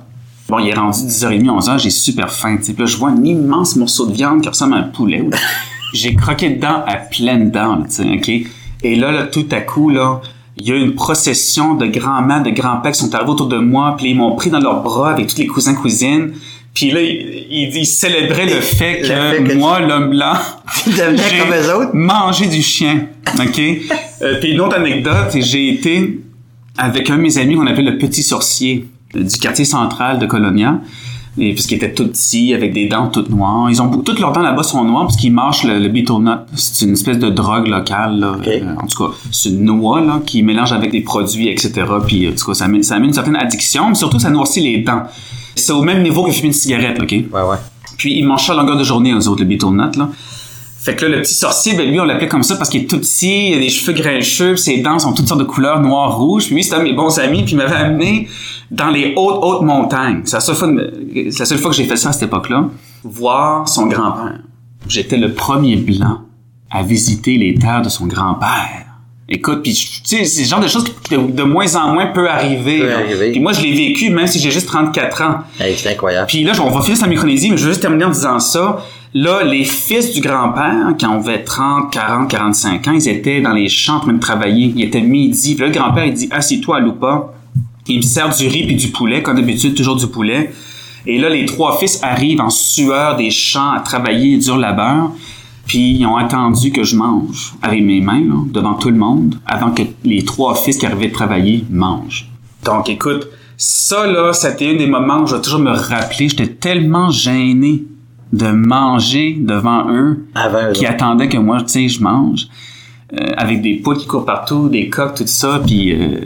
[0.49, 2.73] Bon, il est rendu 10h30, 11h, j'ai super faim, tu sais.
[2.73, 5.23] Puis là, je vois un immense morceau de viande qui ressemble à un poulet.
[5.93, 8.29] j'ai croqué dedans à pleines dents, tu sais, OK?
[8.83, 10.19] Et là, là, tout à coup, là,
[10.57, 13.95] il y a une procession de grands-mères, de grands-pères qui sont arrivés autour de moi,
[13.97, 16.33] puis ils m'ont pris dans leurs bras avec tous les cousins cousines.
[16.73, 20.33] Puis là, ils- ils célébraient le fait Le que, fait que moi, l'homme blanc,
[20.87, 21.91] j'ai comme eux autres.
[21.93, 23.07] mangé du chien.
[23.39, 23.61] OK?
[24.23, 26.19] Euh, puis une autre anecdote, j'ai été
[26.77, 30.79] avec un de mes amis qu'on appelle le petit sorcier du quartier central de Colonia.
[31.39, 33.67] Et puisqu'il était tout petit, avec des dents toutes noires.
[33.71, 36.05] Ils ont toutes leurs dents là-bas sont noires parce qu'ils mangent le, le nut.
[36.53, 38.19] C'est une espèce de drogue locale.
[38.19, 38.35] Là.
[38.45, 41.71] Euh, en tout cas, c'est une noix là, qui mélange avec des produits, etc.
[42.05, 44.59] Puis en tout cas, ça amène, ça amène une certaine addiction, mais surtout ça noircit
[44.61, 45.01] les dents.
[45.55, 47.11] C'est au même niveau que fumer une cigarette, OK?
[47.11, 47.57] Ouais, ouais.
[47.97, 50.09] Puis ils mangent ça à longueur de journée, eux autres, le beetle nut, là.
[50.83, 52.85] Fait que là, le petit sorcier, ben lui, on l'appelait comme ça parce qu'il est
[52.87, 55.79] tout petit, il a des cheveux grincheux, puis ses dents sont toutes sortes de couleurs,
[55.79, 56.45] noir, rouge.
[56.47, 58.27] Puis lui, c'était un de mes bons amis, puis il m'avait amené
[58.71, 60.21] dans les hautes, hautes montagnes.
[60.23, 62.23] C'est la seule fois, de- c'est la seule fois que j'ai fait ça à cette
[62.23, 62.67] époque-là.
[63.03, 64.39] Voir son grand-père.
[64.87, 66.21] J'étais le premier blanc
[66.71, 68.85] à visiter les terres de son grand-père.
[69.33, 72.07] Écoute, puis tu sais, c'est le genre de choses qui de, de moins en moins
[72.07, 72.79] peut arriver.
[72.79, 73.31] Peut arriver.
[73.31, 75.35] Puis moi, je l'ai vécu, même si j'ai juste 34 ans.
[75.57, 76.27] Hey, c'est incroyable.
[76.27, 78.83] Puis là, on va finir sa Micronésie, mais je veux juste terminer en disant ça.
[79.13, 83.53] Là, les fils du grand-père, quand on avait 30, 40, 45 ans, ils étaient dans
[83.53, 84.73] les champs en train de travailler.
[84.75, 85.55] Il était midi.
[85.55, 87.33] Puis là, le grand-père, il dit, assieds-toi à Loupa.
[87.87, 90.51] Il me sert du riz puis du poulet, comme d'habitude, toujours du poulet.
[91.07, 95.11] Et là, les trois fils arrivent en sueur des champs à travailler dur labeur.
[95.71, 99.35] Puis ils ont attendu que je mange avec mes mains, là, devant tout le monde,
[99.45, 102.27] avant que les trois fils qui arrivaient de travailler mangent.
[102.65, 106.27] Donc, écoute, Ça, là, c'était un des moments où je vais toujours me rappeler.
[106.27, 107.83] J'étais tellement gêné
[108.33, 112.47] de manger devant eux Avant eux qui attendaient que moi, tu sais, je mange.
[113.13, 115.93] Euh, avec des poules qui courent partout, des coqs, tout ça, puis...
[115.93, 116.21] euh,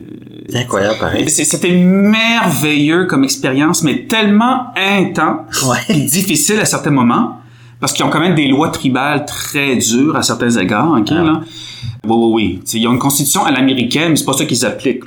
[0.50, 1.30] C'est incroyable, pareil.
[1.30, 5.94] C'était merveilleux comme expérience, mais tellement intense Ouais.
[6.06, 7.38] difficile à certains moments,
[7.80, 11.24] parce qu'ils ont quand même des lois tribales très dures à certains égards, ok, Ah.
[11.24, 11.42] là.
[12.08, 12.60] Oui, oui, oui.
[12.64, 15.04] T'sais, ils ont une constitution à l'américaine, mais c'est pas ça qu'ils appliquent.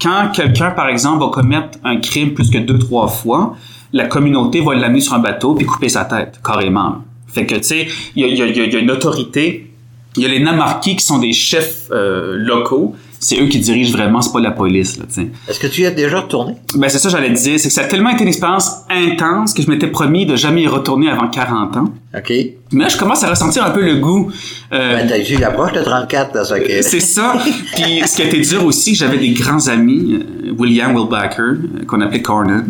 [0.00, 3.56] Quand quelqu'un, par exemple, va commettre un crime plus que deux, trois fois,
[3.92, 6.96] la communauté va l'amener sur un bateau puis couper sa tête, carrément.
[7.26, 9.70] Fait que, tu sais, y y il y a une autorité.
[10.16, 12.94] Il y a les namarquis qui sont des chefs euh, locaux.
[13.24, 15.04] C'est eux qui dirigent vraiment, c'est pas la police, là.
[15.48, 16.56] Est-ce que tu y es déjà retourné?
[16.74, 17.56] Ben, c'est ça que j'allais te dire.
[17.60, 20.62] C'est que ça a tellement été une expérience intense que je m'étais promis de jamais
[20.62, 21.84] y retourner avant 40 ans.
[22.16, 22.32] OK.
[22.72, 24.28] Mais là, je commence à ressentir un peu le goût.
[24.72, 26.82] euh, Ben, t'as dit, j'approche de 34, là, ça que...
[26.82, 27.34] c'est ça.
[27.76, 31.84] Puis ce qui a été dur aussi, j'avais des grands amis, euh, William Wilbacher, euh,
[31.86, 32.64] qu'on appelait Cornyn.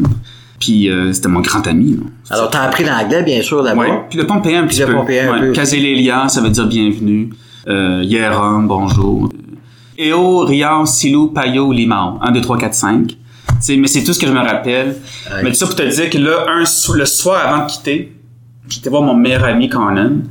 [0.61, 1.93] Puis euh, c'était mon grand ami.
[1.93, 2.03] là.
[2.29, 3.85] Alors, t'as appris l'anglais, bien sûr, d'abord.
[3.85, 4.03] Ouais.
[4.11, 4.93] Puis le pompéen un petit le peu.
[4.93, 5.55] pompéen un peu.
[6.29, 7.31] Ça veut dire bienvenue.
[7.69, 9.31] Euh, Yerum, bonjour.
[9.99, 12.19] Eo, Rian, Silou, Payo, Limao.
[12.21, 13.17] 1, 2, 3, 4, 5.
[13.61, 14.97] T'sais, mais c'est tout ce que je me rappelle.
[15.43, 18.13] Mais tout ça pour te dire que là, un, le soir avant de quitter,
[18.69, 20.23] j'étais voir mon meilleur ami Conan.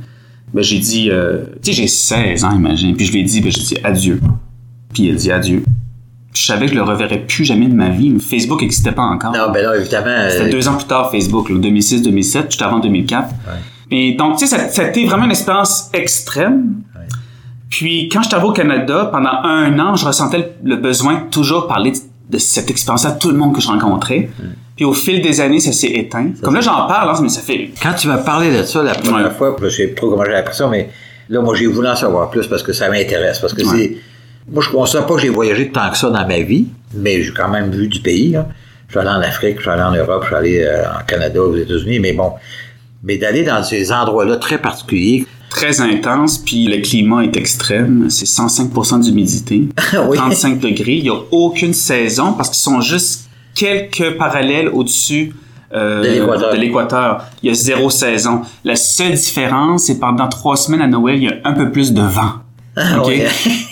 [0.52, 2.94] Ben, j'ai dit, euh, tu sais, j'ai 16 ans, imagine.
[2.94, 4.20] Puis je lui ai dit, ben, j'ai dit adieu.
[4.92, 5.62] Puis il a dit adieu.
[6.32, 8.14] Puis je savais que je le reverrais plus jamais de ma vie.
[8.18, 9.32] Facebook n'existait pas encore.
[9.32, 10.28] Non, ben évidemment...
[10.30, 12.46] C'était euh, deux ans plus tard, Facebook, là, 2006-2007.
[12.50, 13.28] J'étais avant 2004.
[13.90, 16.82] Et donc, tu sais, ça, ça a été vraiment une expérience extrême.
[17.72, 21.94] Puis, quand j'étais au Canada, pendant un an, je ressentais le, besoin de toujours parler
[22.28, 24.28] de, cette expérience-là à tout le monde que je rencontrais.
[24.76, 26.32] Puis, au fil des années, ça s'est éteint.
[26.42, 27.70] Comme là, j'en parle, hein, mais ça fait...
[27.82, 29.30] Quand tu m'as parlé de ça la première Ouais.
[29.30, 30.90] fois, je sais pas trop comment j'ai appris ça, mais
[31.30, 33.38] là, moi, j'ai voulu en savoir plus parce que ça m'intéresse.
[33.38, 33.74] Parce que Ouais.
[33.74, 33.96] c'est.
[34.52, 37.22] Moi, je ne considère pas que j'ai voyagé tant que ça dans ma vie, mais
[37.22, 38.32] j'ai quand même vu du pays.
[38.32, 38.48] Là.
[38.88, 41.04] Je suis allé en Afrique, je suis allé en Europe, je suis allé euh, en
[41.06, 42.32] Canada, aux États-Unis, mais bon.
[43.02, 45.26] Mais d'aller dans ces endroits-là très particuliers.
[45.52, 48.06] Très intense, puis le climat est extrême.
[48.08, 49.68] C'est 105% d'humidité,
[50.08, 50.16] Oui.
[50.16, 50.94] 35 degrés.
[50.96, 55.34] Il n'y a aucune saison parce qu'ils sont juste quelques parallèles au-dessus
[55.74, 57.24] euh, De l'équateur.
[57.42, 58.42] Il y a zéro saison.
[58.64, 61.92] La seule différence, c'est pendant trois semaines à Noël, il y a un peu plus
[61.92, 62.32] de vent.
[62.76, 63.02] Ah.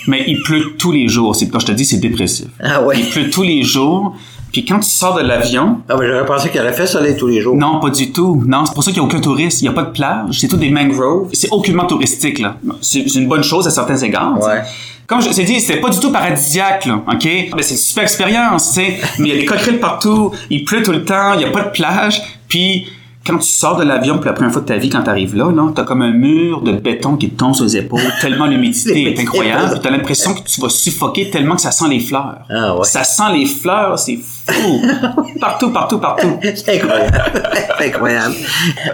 [0.07, 1.35] Mais il pleut tous les jours.
[1.35, 2.47] C'est quand je te dis, c'est dépressif.
[2.59, 2.99] Ah ouais.
[2.99, 4.15] Il pleut tous les jours.
[4.51, 7.27] Puis quand tu sors de l'avion, Ah, mais j'aurais pensé qu'il aurait fait soleil tous
[7.27, 7.55] les jours.
[7.55, 8.43] non, pas du tout.
[8.45, 9.61] Non, c'est pour ça qu'il n'y a aucun touriste.
[9.61, 10.39] Il n'y a pas de plage.
[10.39, 11.29] C'est tout des mangroves.
[11.33, 12.57] C'est aucunement touristique, là.
[12.81, 14.37] C'est une bonne chose à certains égards.
[14.41, 14.61] Ouais.
[15.07, 17.25] Comme je t'ai dit, c'était pas du tout paradisiaque, là, OK?
[17.25, 18.97] Mais c'est une super expérience, tu sais.
[19.19, 21.49] Mais il y a des coquerelles partout, il pleut tout le temps, il n'y a
[21.51, 22.21] pas de plage.
[22.47, 22.87] Puis,
[23.25, 25.35] quand tu sors de l'avion pour la première fois de ta vie, quand tu arrives
[25.35, 28.47] là, là t'as comme un mur de béton qui te tombe sur les épaules, tellement
[28.47, 29.79] l'humidité est incroyable.
[29.81, 32.39] T'as l'impression que tu vas suffoquer tellement que ça sent les fleurs.
[32.49, 32.83] Ah ouais.
[32.83, 34.81] Ça sent les fleurs, c'est fou.
[35.39, 36.39] partout, partout, partout.
[36.55, 37.23] C'est incroyable.
[37.79, 38.35] Incroyable.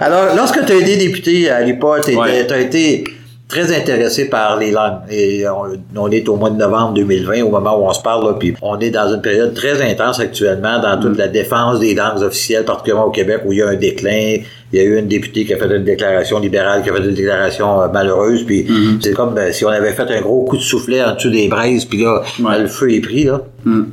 [0.02, 2.52] Alors, lorsque tu as été député à l'époque, tu Ouais.
[2.52, 3.04] as été
[3.48, 5.00] très intéressé par les langues.
[5.10, 8.26] Et on, on est au mois de novembre 2020, au moment où on se parle,
[8.28, 11.96] là, puis on est dans une période très intense actuellement dans toute la défense des
[11.96, 14.38] langues officielles, particulièrement au Québec, où il y a un déclin.
[14.74, 17.00] Il y a eu une députée qui a fait une déclaration libérale, qui a fait
[17.04, 18.68] une déclaration euh, malheureuse, puis
[19.02, 21.48] c'est comme euh, si on avait fait un gros coup de soufflet en dessous des
[21.48, 22.60] braises, puis là, Ouais.
[22.60, 23.42] le feu est pris, là.
[23.64, 23.84] Mm.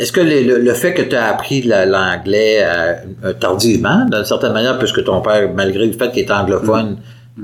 [0.00, 4.24] Est-ce que le, le- le fait que tu as appris la- l'anglais euh, tardivement, d'une
[4.24, 6.96] certaine manière, puisque ton père, malgré le fait qu'il est anglophone,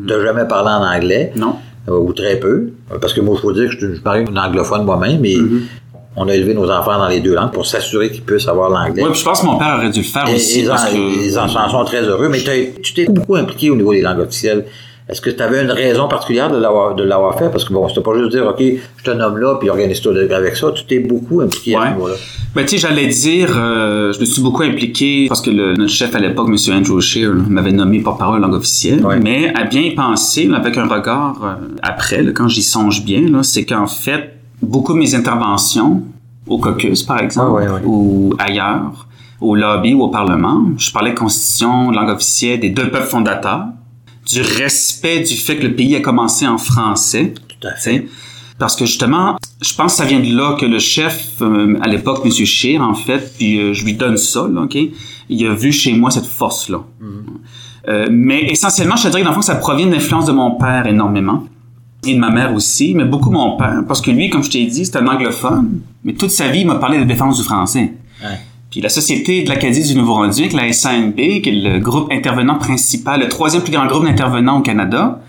[0.09, 1.57] t'a jamais parlé en anglais, Non.
[1.89, 4.25] euh, ou très peu, euh, parce que moi, il faut dire que je, je parie
[4.31, 5.37] un anglophone moi-même, mais
[6.17, 9.03] on a élevé nos enfants dans les deux langues pour s'assurer qu'ils puissent avoir l'anglais.
[9.05, 11.69] Puis je pense que mon père aurait dû le faire Et- aussi que les enfants
[11.69, 12.39] sont très heureux, mais
[12.83, 14.65] tu t'es beaucoup impliqué au niveau des langues officielles.
[15.07, 17.51] Est-ce que tu avais une raison particulière de l'avoir, de l'avoir fait?
[17.51, 18.63] Parce que bon, c'était pas juste dire, OK,
[18.97, 20.73] je te nomme là, puis organise-toi avec ça.
[20.73, 22.15] Tu t'es beaucoup impliqué à ce niveau-là.
[22.55, 25.91] Ben, tu sais, j'allais dire, euh, je me suis beaucoup impliqué parce que le, notre
[25.93, 26.57] chef à l'époque, M.
[26.75, 29.05] Andrew Scheer, là, m'avait nommé porte-parole langue officielle.
[29.05, 29.19] Ouais.
[29.21, 33.05] Mais à bien y penser, là, avec un regard euh, après, là, quand j'y songe
[33.05, 36.03] bien, là, c'est qu'en fait, beaucoup de mes interventions
[36.47, 37.81] au caucus, par exemple, Ah ouais.
[37.85, 39.07] ou ailleurs,
[39.41, 43.67] au lobby ou au Parlement, je parlais de constitution, langue officielle des deux peuples fondateurs,
[44.27, 48.07] du respect du fait que le pays a commencé en français, Tout à sais.
[48.59, 51.89] Parce que justement, je pense que ça vient de là que le chef, euh, à
[51.89, 52.31] l'époque, M.
[52.31, 54.79] Scheer, en fait, puis euh, je lui donne ça, là, OK?
[55.29, 56.85] Il a vu chez moi cette force-là.
[57.89, 60.33] Euh, mais essentiellement, je te dirais que dans le fond, ça provient de l'influence de
[60.33, 61.45] mon père énormément.
[62.07, 63.83] Et de ma mère aussi, mais beaucoup mon père.
[63.89, 65.81] Parce que lui, comme je t'ai dit, c'est un anglophone.
[66.05, 67.95] Mais toute sa vie, il m'a parlé de défense du français.
[68.23, 68.39] Ouais.
[68.75, 73.21] Puis la Société de l'Acadie du Nouveau-Brunswick, la SANB, qui est le groupe intervenant principal,
[73.21, 75.21] le troisième plus grand groupe d'intervenants au Canada,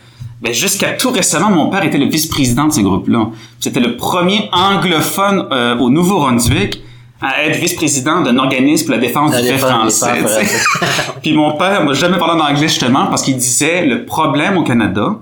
[0.42, 3.28] ben jusqu'à tout récemment, mon père était le vice-président de ce groupe-là.
[3.60, 6.82] C'était le premier anglophone euh, au Nouveau-Brunswick
[7.22, 10.24] à être vice-président d'un organisme pour la défense La du fait français.
[11.22, 14.64] Puis mon père m'a jamais parlé en anglais justement parce qu'il disait le problème au
[14.64, 15.20] Canada,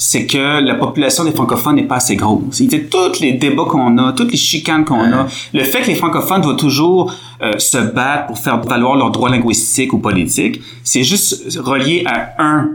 [0.00, 2.58] c'est que la population des francophones n'est pas assez grosse.
[2.58, 5.94] Il tous les débats qu'on a, toutes les chicanes qu'on a, le fait que les
[5.94, 11.02] francophones doivent toujours euh, se battre pour faire valoir leurs droits linguistiques ou politiques, c'est
[11.02, 12.70] juste relié à un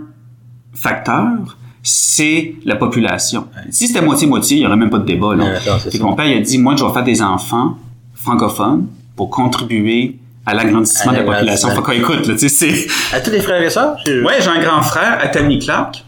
[0.75, 3.47] facteur, c'est la population.
[3.71, 5.33] Si c'était moitié-moitié, il n'y aurait même pas de débat.
[5.33, 5.45] Là.
[5.45, 7.75] Ouais, mon père il a dit, moi, je vais faire des enfants
[8.13, 8.85] francophones
[9.15, 11.69] pour contribuer à l'agrandissement de la population.
[11.71, 12.85] Faut qu'on écoute, là, tu sais.
[13.11, 13.97] À tous les frères et sœurs?
[14.05, 16.04] Ouais, j'ai un grand frère, Atami Clark.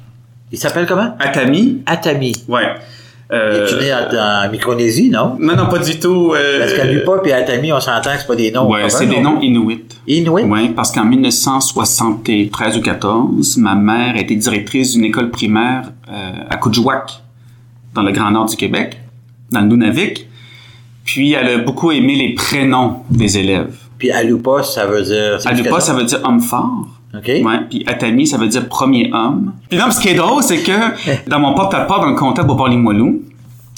[0.51, 1.15] Il s'appelle comment?
[1.19, 2.33] Atami, Atami.
[2.47, 2.63] ouais.
[3.29, 5.35] Il Euh, est né en, en Micronésie, non?
[5.37, 6.31] non, non, pas du tout.
[6.33, 8.69] Euh, Parce qu'à Lupa et Atami, on s'entend que c'est pas des noms.
[8.71, 9.83] Ouais, communs, c'est des noms inuits.
[10.07, 10.43] Inuit?
[10.45, 16.55] Oui, parce qu'en 1973 ou 14, ma mère était directrice d'une école primaire euh, à
[16.55, 17.21] Coudjouac,
[17.93, 18.97] dans le Grand Nord du Québec,
[19.51, 20.25] dans le Nunavik.
[21.03, 23.75] Puis elle a beaucoup aimé les prénoms des élèves.
[23.97, 25.39] Puis Alupa, ça veut dire...
[25.45, 26.85] Alupa, ça veut dire homme fort.
[27.15, 27.27] OK.
[27.27, 29.53] Ouais, puis Atami, ça veut dire premier homme.
[29.69, 30.71] Puis non, ce qui est drôle, c'est que
[31.27, 33.21] dans mon porte-à-porte dans le comté à Beauport-Limoilou,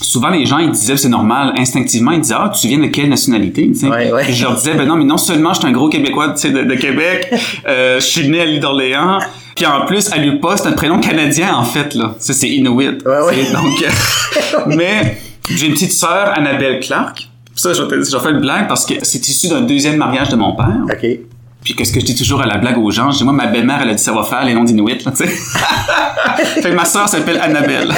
[0.01, 3.09] souvent les gens ils disaient c'est normal instinctivement ils disaient ah tu viens de quelle
[3.09, 4.23] nationalité Ouais, ouais.
[4.23, 6.37] Puis je leur disais ben non mais non seulement je suis un gros québécois tu
[6.37, 7.33] sais de, de Québec
[7.67, 9.19] euh, je suis né à l'île d'Orléans
[9.55, 13.51] puis en plus Alupa c'est un prénom canadien en fait là ça c'est Inuit ouais.
[13.51, 15.17] donc euh, mais
[15.53, 17.28] j'ai une petite sœur Annabelle Clark
[17.61, 19.97] ça je vais te- je vais faire une blague parce que c'est issu d'un deuxième
[19.97, 21.05] mariage de mon père OK.
[21.63, 23.11] puis qu'est-ce que je dis toujours à la blague aux gens?
[23.11, 25.17] Je dis, moi, ma belle-mère, elle a dit savoir faire les noms d'Inuit, là, tu
[25.25, 25.27] sais.
[26.61, 27.91] fait que ma sœur s'appelle Annabelle.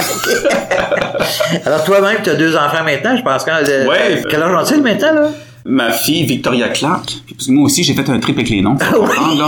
[1.65, 3.43] Alors, toi-même, tu as deux enfants maintenant, je pense.
[3.43, 4.24] Quand, de- Ouais.
[4.30, 5.28] Quel âge ont-ils maintenant, là?
[5.63, 7.13] ma fille, Victoria Clark.
[7.50, 9.47] Moi aussi, j'ai fait un trip avec les noms, faut comprendre, là.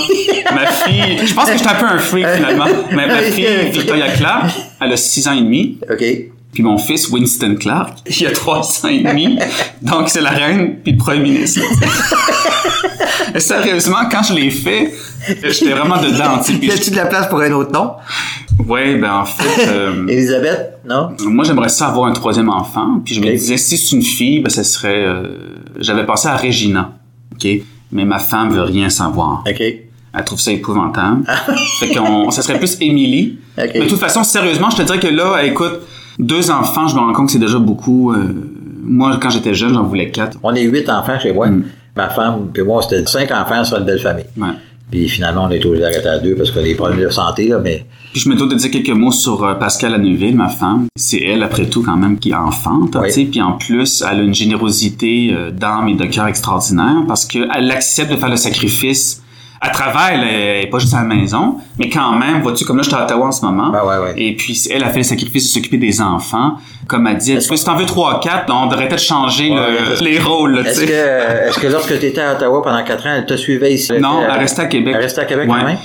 [0.54, 2.65] Ma fille, je pense que j'étais un peu un freak, finalement.
[2.91, 5.80] Mais ma fille, Victoria Clark, elle a six ans et demi.
[5.91, 6.04] OK.
[6.54, 9.38] Puis mon fils, Winston Clark, il a trois ans et demi.
[9.82, 11.62] Donc, c'est la reine puis le premier ministre.
[13.36, 14.94] Et sérieusement, quand je l'ai fait,
[15.28, 16.39] j'étais vraiment dedans.
[16.44, 17.94] Puis Y a-tu de la place pour un autre nom?
[18.68, 20.74] Ouais, ben, en fait, euh, Elisabeth?
[20.88, 21.16] Non?
[21.26, 23.02] Moi, j'aimerais ça avoir un troisième enfant.
[23.04, 25.04] Puis je me disais, si c'est une fille, ben, ce serait...
[25.06, 26.92] euh, J'avais pensé à Regina.
[27.34, 27.48] OK?
[27.92, 29.44] Mais ma femme veut rien savoir.
[29.48, 29.60] OK.
[29.60, 31.26] Elle trouve ça épouvantable.
[31.80, 32.30] fait qu'on...
[32.30, 33.39] Ça serait plus Émilie.
[33.58, 33.72] Ok.
[33.74, 35.80] Mais de toute façon, sérieusement, je te dirais que là, écoute,
[36.19, 38.12] deux enfants, je me rends compte que c'est déjà beaucoup.
[38.12, 38.17] euh,
[38.84, 40.38] Moi, quand j'étais jeune, j'en voulais quatre.
[40.43, 41.47] On est huit enfants chez moi.
[41.49, 41.63] Mm.
[41.95, 44.26] Ma femme, puis moi, c'était cinq enfants sur une belle famille.
[44.38, 44.47] Ouais.
[44.91, 47.60] Puis finalement, on est obligé d'arrêter à deux parce que des problèmes de santé, là,
[47.63, 50.86] mais Puis je me dois de dire quelques mots sur euh, Pascal Neuville, ma femme.
[50.95, 52.95] C'est elle, après tout, quand même, qui est enfante.
[52.95, 53.08] Oui.
[53.08, 53.26] tu sais.
[53.26, 57.71] Puis en plus, elle a une générosité euh, d'âme et de cœur extraordinaire parce qu'elle
[57.71, 59.23] accepte de faire le sacrifice.
[59.65, 62.84] À travers, elle est pas juste à la maison, mais quand même, vois-tu, comme là,
[62.84, 63.71] je suis à Ottawa en ce moment.
[63.71, 64.13] Ouais, ouais, ouais.
[64.17, 66.56] Et puis, elle a fait le sacrifice de s'occuper des enfants.
[66.88, 69.58] Comme elle dit, si t'en veux trois, quatre, on devrait peut-être changer Ouais,
[70.02, 73.06] le- les rôles, tu est-ce que, est-ce que lorsque tu étais à Ottawa pendant quatre
[73.08, 73.93] ans, elle te suivait ici?
[74.02, 74.93] Non, Elle- elle restait à Québec.
[74.97, 75.78] Elle restait à Québec quand même?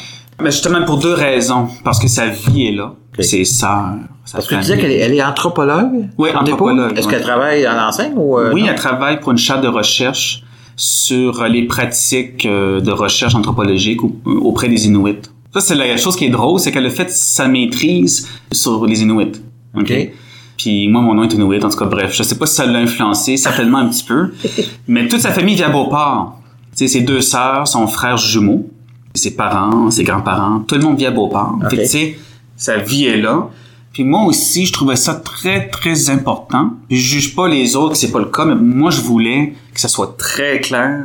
[0.42, 1.68] Mais justement pour deux raisons.
[1.84, 2.92] Parce que sa vie est là.
[3.16, 3.24] Ok.
[3.24, 3.94] Ses sœurs.
[4.32, 6.08] Parce que tu disais qu'elle est, est anthropologue?
[6.18, 8.68] Oui, anthropologue, Est-ce qu'elle travaille à l'enseigne ou euh, Oui, non?
[8.70, 10.42] elle travaille pour une chaire de recherche
[10.78, 15.22] sur les pratiques euh, de recherche anthropologique euh, auprès des Inuits.
[15.52, 19.02] Ça, c'est la chose qui est drôle, c'est qu'elle a fait sa maîtrise sur les
[19.02, 19.32] Inuits.
[19.74, 19.82] OK?
[19.82, 20.10] Ok.
[20.56, 22.14] Puis moi, mon nom est Inuit, en tout cas, bref.
[22.14, 24.32] Je sais pas si ça l'a influencé, certainement un petit peu.
[24.88, 26.40] Mais toute sa famille vit à Beauport.
[26.76, 28.68] Tu sais, ses deux sœurs, son frère jumeau,
[29.14, 31.58] ses parents, ses grands-parents, tout le monde vit à Beauport.
[31.64, 31.70] Ok.
[31.70, 32.18] Fait que,
[32.56, 33.50] sa vie est là.
[33.98, 36.70] Puis moi aussi, je trouvais ça très, très important.
[36.88, 39.54] Puis je juge pas les autres que c'est pas le cas, mais moi, je voulais
[39.74, 41.00] que ça soit très clair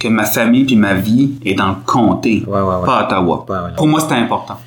[0.00, 2.84] que ma famille puis ma vie est dans le comté, Ouais, ouais, ouais.
[2.84, 3.46] pas à Ottawa.
[3.76, 4.58] Pour moi, c'était important.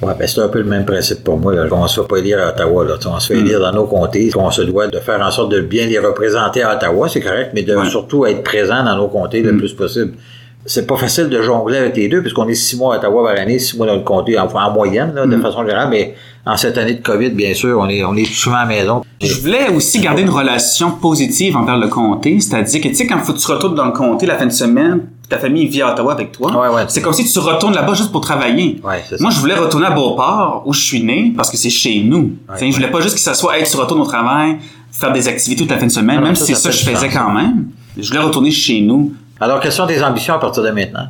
[0.00, 1.52] Ouais, ben c'est un peu le même principe pour moi.
[1.52, 1.66] Là.
[1.72, 2.84] On se fait pas élire à Ottawa.
[2.84, 2.94] Là.
[3.04, 4.30] On se fait élire dans nos comtés.
[4.36, 7.50] On se doit de faire en sorte de bien les représenter à Ottawa, c'est correct,
[7.52, 7.88] mais de Ouais.
[7.90, 10.12] surtout être présent dans nos comtés le plus possible.
[10.66, 13.40] C'est pas facile de jongler avec les deux, puisqu'on est six mois à Ottawa par
[13.42, 16.14] année, six mois dans le comté, enfin en moyenne, là, de façon générale, mais
[16.48, 19.02] en cette année de COVID, bien sûr, on est, on est souvent à la maison.
[19.20, 23.18] Je voulais aussi garder une relation positive envers le comté, c'est-à-dire que tu sais quand
[23.18, 26.12] faut tu retournes dans le comté la fin de semaine, ta famille vit à Ottawa
[26.12, 26.84] avec toi, Ouais, ouais.
[26.88, 28.80] c'est comme si tu retournes là-bas juste pour travailler.
[28.82, 29.02] Ouais.
[29.20, 32.32] Moi, je voulais retourner à Beauport où je suis né parce que c'est chez nous.
[32.58, 34.56] Je voulais pas juste que ça soit hey, tu retournes au travail,
[34.90, 36.76] faire des activités toute la fin de semaine, Non, même si ça c'est ça que
[36.76, 37.66] je faisais quand même.
[37.98, 39.12] Je voulais retourner chez nous.
[39.38, 41.08] Alors, quelles sont tes ambitions à partir de maintenant?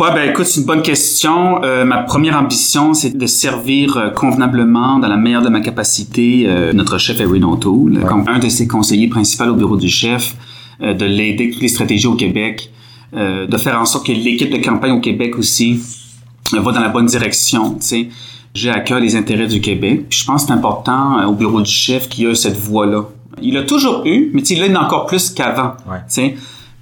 [0.00, 1.62] Ouais, ben écoute, c'est une bonne question.
[1.62, 6.44] Euh, ma première ambition, c'est de servir euh, convenablement, dans la meilleure de ma capacité,
[6.46, 10.34] euh, notre chef Erin O'Toole, comme un de ses conseillers principaux au bureau du chef,
[10.80, 12.72] euh, de l'aider avec toutes les stratégies au Québec,
[13.14, 15.82] euh, de faire en sorte que l'équipe de campagne au Québec aussi
[16.54, 17.74] euh, va dans la bonne direction.
[17.74, 18.08] Tu sais,
[18.54, 20.06] j'ai à cœur les intérêts du Québec.
[20.08, 22.56] Puis je pense que c'est important euh, au bureau du chef qu'il y a cette
[22.56, 23.04] voix-là.
[23.42, 25.74] Il a toujours eu, mais tu sais, il en a encore plus qu'avant.
[25.86, 25.98] Ouais.
[26.08, 26.36] Tu sais,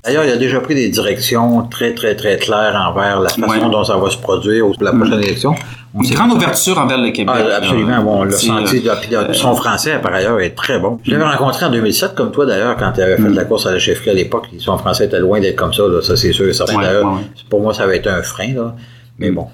[0.08, 3.60] D'ailleurs, il a déjà pris des directions très, très, très claires envers la façon Ouais.
[3.70, 5.54] dont ça va se produire pour la prochaine élection.
[5.94, 7.34] On Une grande ouverture envers le Québec.
[7.38, 8.82] Ah, absolument, bon, on l'a C'est, senti.
[8.88, 10.98] euh, de- son français, par ailleurs, est très bon.
[11.04, 13.66] Je l'avais rencontré en 2007, comme toi d'ailleurs, quand tu avais fait de la course
[13.66, 14.46] à la chefferie à l'époque.
[14.58, 16.76] Son français était loin d'être comme ça, là, ça c'est sûr et certain.
[16.76, 18.74] Ouais, D'ailleurs, ouais, pour moi, ça avait été un frein, là.
[19.18, 19.46] Mais bon.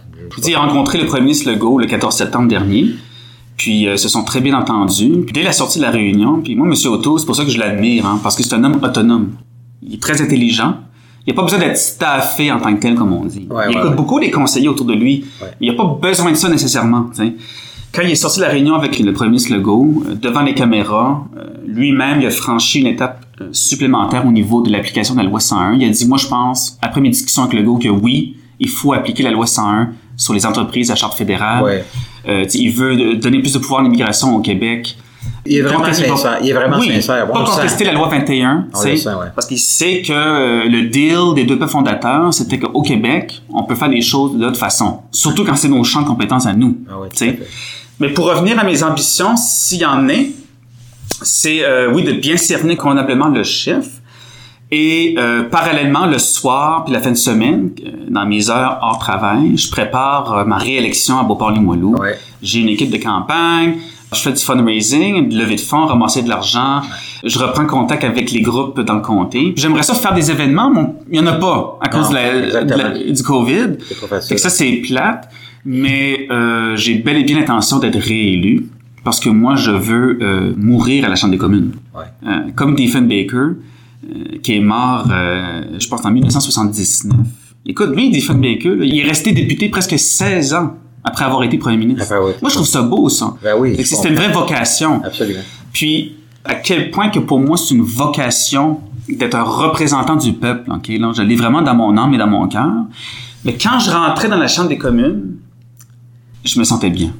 [0.46, 2.86] Il a rencontré le premier ministre Legault le 14 septembre dernier.
[3.56, 5.22] Puis, euh, se sont très bien entendus.
[5.24, 6.74] Puis, dès la sortie de la réunion, puis moi, M.
[6.92, 9.30] Otto, c'est pour ça que je l'admire, hein, parce que c'est un homme autonome.
[9.86, 10.76] Il est très intelligent.
[11.26, 13.46] Il n'a pas besoin d'être staffé en tant que tel, comme on dit.
[13.50, 13.96] Ouais, il ouais, écoute ouais.
[13.96, 15.24] beaucoup les conseillers autour de lui.
[15.60, 17.10] Il n'a pas besoin de ça nécessairement.
[17.94, 20.52] Quand il est sorti de la réunion avec le premier ministre Legault, euh, devant les
[20.54, 25.20] caméras, euh, lui-même, il a franchi une étape euh, supplémentaire au niveau de l'application de
[25.20, 25.74] la loi 101.
[25.74, 28.92] Il a dit, moi, je pense, après mes discussions avec Legault, que oui, il faut
[28.94, 31.84] appliquer la loi 101 sur les entreprises à charte fédérale.
[32.26, 34.96] Il veut donner plus de pouvoir à l'immigration au Québec.
[35.46, 36.38] Il est vraiment sincère.
[36.42, 37.26] Il est vraiment oui, sincère.
[37.26, 39.26] Bon, pas contester la loi 21, On sent, ouais.
[39.34, 43.64] parce qu'il sait que euh, le deal des deux peuples fondateurs, c'était qu'au Québec, on
[43.64, 45.00] peut faire des choses de l'autre façon.
[45.10, 46.78] Surtout quand c'est nos champs de compétences à nous.
[46.90, 47.38] Ah ouais.
[48.00, 50.30] Mais pour revenir à mes ambitions, s'il y en est,
[51.22, 53.86] c'est, euh, oui, de bien cerner convenablement le chef.
[54.70, 57.70] Et euh, parallèlement, le soir puis la fin de semaine,
[58.08, 61.96] dans mes heures hors travail, je prépare euh, ma réélection à Beauport-Limoilou.
[61.96, 62.18] Ouais.
[62.42, 63.76] J'ai une équipe de campagne,
[64.12, 66.82] je fais du fundraising, de levée de fonds, ramasser de l'argent.
[67.24, 69.52] Je reprends contact avec les groupes dans le comté.
[69.56, 72.14] J'aimerais ça faire des événements, mais il y en a pas à cause Non, de
[72.14, 72.82] la- de exactement.
[72.82, 73.66] la- du COVID.
[74.28, 75.28] Fait que ça, c'est plate,
[75.64, 78.66] mais euh, j'ai bel et bien l'intention d'être réélu
[79.02, 81.72] parce que moi, je veux euh, mourir à la Chambre des communes.
[81.94, 82.04] Ouais.
[82.26, 83.56] Euh, comme Diefenbaker, euh,
[84.42, 87.16] qui est mort, je pense, en 1979.
[87.66, 91.76] Écoute, lui, Diefenbaker, là, il est resté député presque 16 ans après avoir été premier
[91.76, 92.08] ministre.
[92.08, 92.32] Ben oui.
[92.40, 93.34] Moi, je trouve ça beau, ça.
[93.42, 95.02] Ben oui, C'était une vraie vocation.
[95.04, 95.40] Absolument.
[95.72, 100.70] Puis, à quel point que pour moi, c'est une vocation d'être un représentant du peuple,
[100.72, 100.88] ok?
[100.88, 102.72] Là, je l'ai vraiment dans mon âme et dans mon cœur.
[103.44, 105.36] Mais quand je rentrais dans la Chambre des communes,
[106.44, 107.12] je me sentais bien.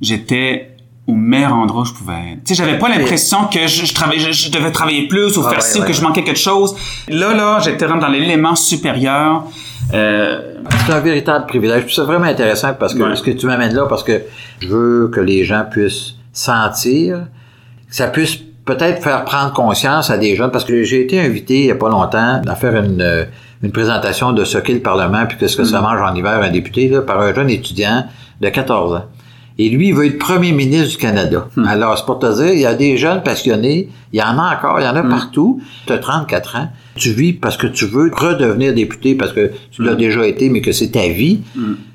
[0.00, 0.76] J'étais
[1.08, 2.44] au meilleur endroit où je pouvais être.
[2.44, 5.42] Tu sais, j'avais pas l'impression que je, je, travaillais, je, je devais travailler plus ou
[5.44, 6.76] Ah faire ouais, ci ou ouais, que je manquais quelque chose.
[7.08, 9.44] Là, là, j'étais vraiment dans l'élément supérieur.
[9.94, 10.54] Euh,
[10.86, 11.94] C'est un véritable privilège.
[11.94, 13.16] C'est vraiment intéressant parce que Ouais.
[13.16, 14.22] ce que tu m'amènes là, parce que
[14.60, 17.26] je veux que les gens puissent sentir,
[17.88, 21.60] que ça puisse peut-être faire prendre conscience à des jeunes, parce que j'ai été invité
[21.60, 23.24] il y a pas longtemps à faire une, euh,
[23.62, 26.40] une présentation de ce qu'est le Parlement, puis que ce que ça mange en hiver
[26.42, 28.04] un député, là, par un jeune étudiant
[28.40, 29.04] de 14 ans.
[29.60, 31.48] Et lui, il veut être premier ministre du Canada.
[31.66, 34.54] Alors, c'est pour te dire, il y a des jeunes passionnés, il y en a
[34.56, 35.60] encore, il y en a partout.
[35.86, 39.82] Tu as 34 ans, tu vis parce que tu veux redevenir député, parce que tu
[39.82, 41.40] l'as déjà été, mais que c'est ta vie.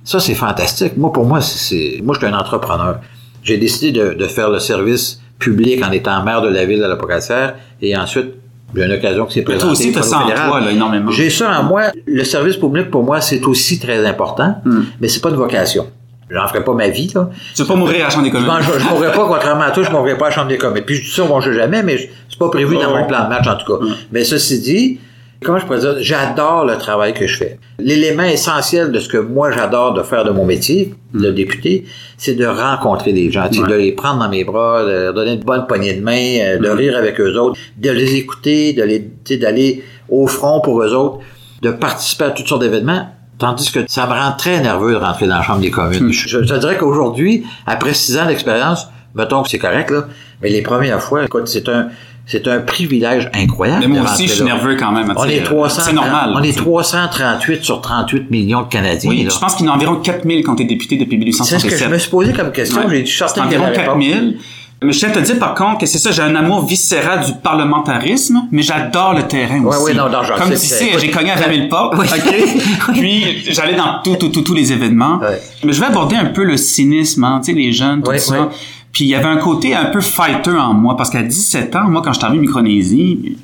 [0.04, 0.98] Ça, c'est fantastique.
[0.98, 3.00] Moi, pour moi, c'est- moi, je suis un entrepreneur.
[3.44, 6.86] J'ai décidé de, de faire le service public en étant maire de la ville de
[6.86, 8.28] la Pocatière, et ensuite,
[8.76, 9.64] j'ai une occasion qui s'est présentée.
[9.64, 11.12] toi aussi, tu as au ça en toi, là, énormément.
[11.12, 11.84] J'ai ça en moi.
[12.06, 14.82] Le service public, pour moi, c'est aussi très important, Hmm.
[15.00, 15.88] mais c'est pas une vocation.
[16.34, 17.30] J'en ferai pas ma vie, là.
[17.56, 18.50] Tu veux pas mourir à la Chambre des communes?
[18.62, 20.84] je, je mourrai pas, contrairement à toi, je mourrai pas à la Chambre des communes.
[20.84, 21.98] Puis je dis ça, bon, je sais jamais, mais
[22.30, 23.86] c'est pas prévu dans mon plan de match, en tout cas.
[24.12, 25.00] Mais ceci dit,
[25.44, 27.60] comment je pourrais dire, j'adore le travail que je fais.
[27.78, 31.86] L'élément essentiel de ce que moi j'adore de faire de mon métier, de député,
[32.18, 33.68] c'est de rencontrer des gens, Ouais.
[33.68, 36.58] de les prendre dans mes bras, de leur donner une bonne poignée de main, euh,
[36.60, 40.94] de rire avec eux autres, de les écouter, de les, d'aller au front pour eux
[40.96, 41.20] autres,
[41.62, 43.08] de participer à toutes sortes d'événements.
[43.38, 46.12] Tandis que ça me rend très nerveux de rentrer dans la Chambre des communes.
[46.12, 50.06] Je, je te dirais qu'aujourd'hui, après six ans d'expérience, mettons que c'est correct, là,
[50.42, 51.88] mais les premières fois, écoute, c'est un,
[52.26, 53.82] c'est un privilège incroyable.
[53.82, 54.56] Mais moi aussi, je suis là.
[54.56, 55.14] nerveux quand même.
[55.16, 56.34] On tu est euh, 300, C'est normal.
[56.36, 56.60] On tu est sais.
[56.60, 59.10] 338 sur 38 millions de Canadiens.
[59.10, 59.30] Oui, là.
[59.34, 61.66] je pense qu'il y en a environ 4000 qui ont été députés depuis C'est ce
[61.66, 61.88] que 1867.
[61.88, 62.86] je me suis posé comme question.
[62.86, 63.06] Ouais.
[63.06, 63.86] J'ai y a environ la réponse.
[63.86, 64.38] 4000.
[64.84, 67.26] Mais je tiens à te dire par contre que c'est ça, j'ai un amour viscéral
[67.26, 69.86] du parlementarisme, mais j'adore le terrain Ouais, aussi.
[69.86, 72.06] ouais, non, non, Comme tu sais, j'ai cogné à 20 000 portes, Oui.
[72.08, 72.94] ok?
[72.94, 75.20] Puis j'allais dans tout, tout, tout, tous les événements.
[75.20, 75.42] Ouais.
[75.64, 78.20] Mais je vais aborder un peu le cynisme, hein, tu sais, les jeunes, tout Ouais,
[78.20, 78.50] ça.
[78.92, 81.90] Puis il y avait un côté un peu fighter en moi, parce qu'à 17 ans,
[81.90, 83.38] moi, quand je suis arrivé en Micronésie,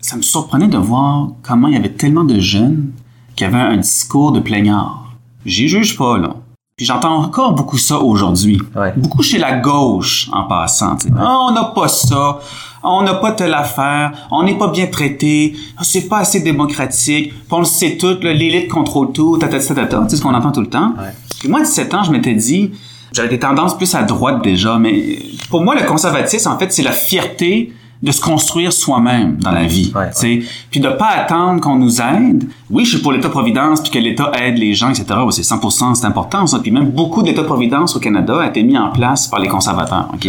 [0.00, 2.90] ça me surprenait de voir comment il y avait tellement de jeunes
[3.36, 5.12] qui avaient un discours de plaignard.
[5.44, 6.36] J'y juge pas, là.
[6.76, 8.60] Puis j'entends encore beaucoup ça aujourd'hui.
[8.74, 8.92] Ouais.
[8.96, 10.96] Beaucoup chez la gauche, en passant.
[11.16, 12.40] on n'a pas ça.
[12.82, 14.10] On n'a pas telle affaire.
[14.32, 15.54] On n'est pas bien traité.
[15.82, 17.28] C'est pas assez démocratique.
[17.32, 18.16] Puis on le sait tout.
[18.22, 19.38] L'élite contrôle tout.
[19.38, 20.02] Ta, ta, ta, ta, ta.
[20.02, 20.94] Tu sais ce qu'on entend tout le temps?
[20.98, 21.14] Ouais.
[21.38, 22.72] Puis moi, à 17 ans, je m'étais dit,
[23.12, 25.20] j'avais des tendances plus à droite déjà, mais
[25.50, 27.72] pour moi, le conservatisme, en fait, c'est la fierté
[28.02, 30.42] de se construire soi-même dans la vie, Ouais, tu sais.
[30.70, 32.44] Puis de pas attendre qu'on nous aide.
[32.70, 35.06] Oui, je suis pour l'État-providence, puis que l'État aide les gens, etc.
[35.24, 36.58] Ouais, c'est 100%, c'est important, ça.
[36.58, 40.28] Puis même beaucoup d'État-providence au Canada a été mis en place par les conservateurs, OK?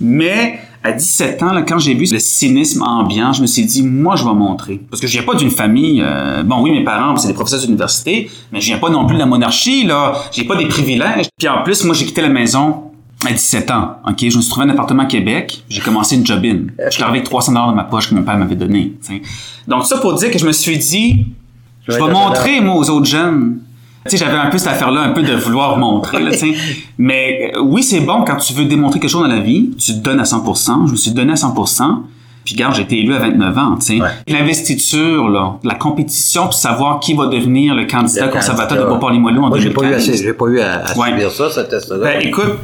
[0.00, 3.82] Mais à 17 ans, là, quand j'ai vu le cynisme ambiant, je me suis dit,
[3.82, 4.80] moi, je vais montrer.
[4.88, 7.60] Parce que je viens pas d'une famille, euh, bon, oui, mes parents, c'est des professeurs
[7.60, 10.14] d'université, mais je viens pas non plus de la monarchie, là.
[10.30, 11.26] J'ai pas des privilèges.
[11.36, 12.84] Puis en plus, moi, j'ai quitté la maison
[13.26, 16.24] à 17 ans, ok, je me suis trouvé un appartement à Québec, j'ai commencé une
[16.24, 16.66] job-in.
[16.86, 18.92] Je suis arrivé avec 300 dollars dans ma poche que mon père m'avait donné.
[19.02, 19.22] t'sais.
[19.66, 21.26] Donc ça pour dire que je me suis dit,
[21.88, 23.58] je vais montrer moi aux autres jeunes.
[24.08, 26.22] Tu sais, j'avais un peu cette affaire-là, un peu de vouloir montrer.
[26.22, 26.30] Là.
[26.96, 29.92] Mais euh, oui, c'est bon quand tu veux démontrer quelque chose dans la vie, tu
[29.92, 30.86] te donnes à 100%.
[30.86, 32.02] Je me suis donné à 100%.
[32.44, 33.78] Puis regarde, j'ai été élu à 29 ans.
[33.90, 33.98] Ouais.
[34.28, 38.84] L'investiture, là, la compétition pour savoir qui va devenir le candidat Le conservateur candidat.
[38.86, 40.08] de Beauport-Limoilou en Moi, j'ai pas eu 2015.
[40.08, 41.10] assez, j'ai pas eu à, à Ouais.
[41.10, 41.98] subir ça, ce test-là.
[41.98, 42.54] Ben, écoute,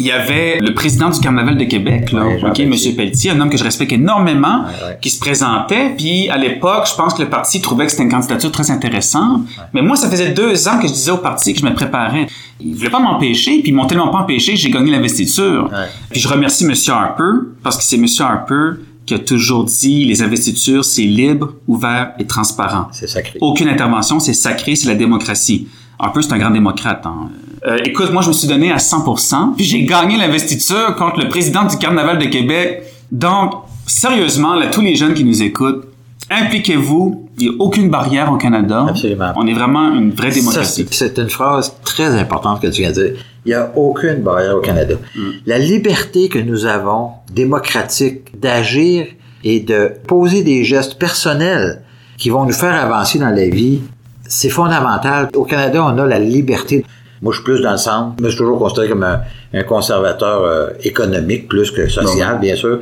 [0.00, 2.66] il y avait le président du Carnaval de Québec, là, Ouais, ok, Pelletier.
[2.66, 4.98] Monsieur Pelletier, un homme que je respecte énormément, Ouais, ouais.
[5.00, 5.94] qui se présentait.
[5.96, 9.42] Puis à l'époque, je pense que le parti trouvait que c'était une candidature très intéressante.
[9.72, 12.26] Mais moi, ça faisait deux ans que je disais au parti que je me préparais.
[12.60, 15.70] Il voulait pas m'empêcher, puis ils m'ont tellement pas empêché, j'ai gagné l'investiture.
[16.10, 20.22] Puis je remercie Monsieur Harper parce que c'est Monsieur Harper qui a toujours dit les
[20.22, 22.88] investitures, c'est libre, ouvert et transparent.
[22.92, 23.38] C'est sacré.
[23.40, 25.68] Aucune intervention, c'est sacré, c'est la démocratie.
[25.98, 27.04] Harper, c'est un grand démocrate.
[27.06, 27.28] hein.
[27.66, 31.28] Euh, écoute, moi, je me suis donné à 100%, puis j'ai gagné l'investiture contre le
[31.28, 32.82] président du Carnaval de Québec.
[33.12, 33.52] Donc,
[33.86, 35.84] sérieusement, là, tous les jeunes qui nous écoutent,
[36.30, 37.28] impliquez-vous.
[37.38, 38.86] Il n'y a aucune barrière au Canada.
[38.88, 39.32] Absolument.
[39.36, 40.86] On est vraiment une vraie démocratie.
[40.90, 43.12] c'est c'est une phrase très importante que tu viens de dire.
[43.46, 44.96] Il n'y a aucune barrière au Canada.
[45.14, 45.20] Mm.
[45.46, 49.06] La liberté que nous avons, démocratique, d'agir
[49.42, 51.82] et de poser des gestes personnels
[52.18, 53.80] qui vont nous faire avancer dans la vie,
[54.28, 55.30] c'est fondamental.
[55.34, 56.84] Au Canada, on a la liberté.
[57.22, 58.14] Moi, je suis plus dans le centre.
[58.18, 59.20] Je me suis toujours considéré comme un,
[59.52, 62.78] un conservateur euh, économique plus que social, bien sûr.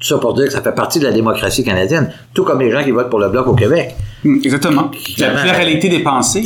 [0.00, 2.70] Tout ça pour dire que ça fait partie de la démocratie canadienne, tout comme les
[2.70, 3.94] gens qui votent pour le Bloc au Québec.
[4.24, 4.90] Hum, Exactement.
[5.18, 6.42] La pluralité des pensées.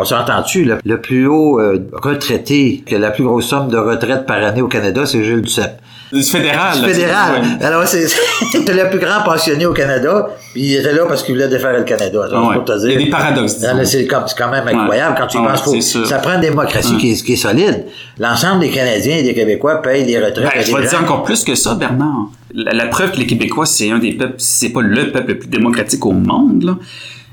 [0.00, 4.26] On s'entend-tu, le, le plus haut euh, retraité, que la plus grosse somme de retraite
[4.26, 5.80] par année au Canada, c'est Gilles Duceppe.
[6.12, 6.80] Du fédéral.
[6.80, 7.42] Du fédéral.
[7.60, 8.06] Alors, c'est
[8.52, 11.72] c'est le plus grand pensionné au Canada, puis il était là parce qu'il voulait défaire
[11.76, 12.26] le Canada.
[12.30, 12.54] C'est ouais.
[12.54, 12.90] pour te dire.
[12.90, 13.56] Il y a des paradoxes.
[13.84, 15.92] C'est quand même incroyable quand tu y Ah ouais, penses.
[15.92, 17.84] faut- ça prend une démocratie qui, est, qui est solide.
[18.18, 21.22] L'ensemble des Canadiens et des Québécois payent des retraites Ben, je vais te dire encore
[21.24, 22.28] plus que ça, Bernard.
[22.54, 25.38] La, la preuve que les Québécois, c'est un des peuples, c'est pas le peuple le
[25.38, 26.76] plus démocratique au monde, là.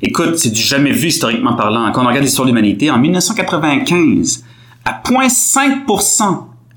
[0.01, 1.89] Écoute, c'est du jamais vu historiquement parlant.
[1.93, 4.43] Quand on regarde l'histoire de l'humanité, en 1995,
[4.84, 6.23] à 0.5%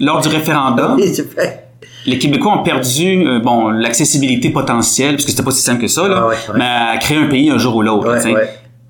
[0.01, 1.13] lors du référendum, Oui.
[2.09, 5.89] Les Québécois ont perdu euh, bon l'accessibilité potentielle, parce que c'était pas si simple que
[5.89, 6.55] ça, là, Ah ouais, ouais.
[6.59, 8.09] mais à créer un pays un jour ou l'autre.
[8.33, 8.49] Ouais.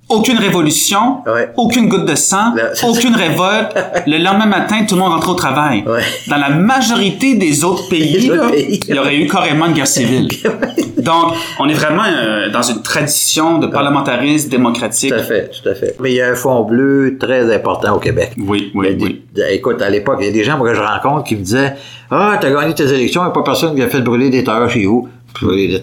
[0.09, 1.51] Aucune révolution, Ouais.
[1.57, 3.75] aucune goutte de sang, aucune révolte.
[4.07, 5.85] Le lendemain matin, tout le monde rentre au travail.
[5.87, 6.01] Ouais.
[6.29, 8.81] Dans la majorité des autres pays, là, pays.
[8.89, 10.29] il y aurait eu carrément une guerre civile.
[10.99, 15.11] Donc, on est vraiment euh, dans une tradition de parlementarisme démocratique.
[15.11, 15.95] Tout à fait, tout à fait.
[16.01, 18.33] Mais il y a un fond bleu très important au Québec.
[18.39, 19.23] Oui, oui, des- oui.
[19.51, 21.75] écoute, à l'époque, il y a des gens moi, que je rencontre qui me disaient
[22.11, 24.43] Ah, t'as gagné tes élections, il n'y a pas personne qui a fait brûler des
[24.43, 25.09] tailleurs chez vous.
[25.43, 25.81] Brûler des